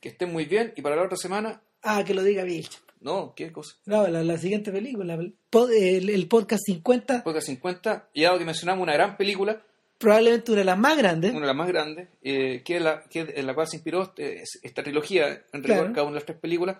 [0.00, 0.72] Que estén muy bien.
[0.76, 2.68] Y para la otra semana, Ah, que lo diga Bill.
[3.02, 3.76] No, ¿qué cosa?
[3.86, 8.08] No, la, la siguiente película, el, pod- el- el podcast 50, Podcast 50.
[8.14, 9.62] Y dado que mencionamos una gran película,
[9.98, 11.30] probablemente una de las más grandes.
[11.32, 14.02] una de las más grandes, eh, que, es la, que en la cual se inspiró
[14.02, 15.92] este- esta trilogía, en rigor, Claro.
[15.92, 16.78] cada una de las tres películas.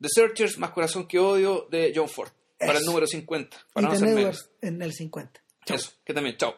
[0.00, 2.30] The Searchers, Más Corazón que Odio, de John Ford.
[2.58, 3.56] Para el número 50.
[3.72, 4.50] Para no Edwards menos.
[4.60, 5.40] en el 50.
[5.64, 5.76] Chao.
[5.76, 6.54] Eso, que también, chao.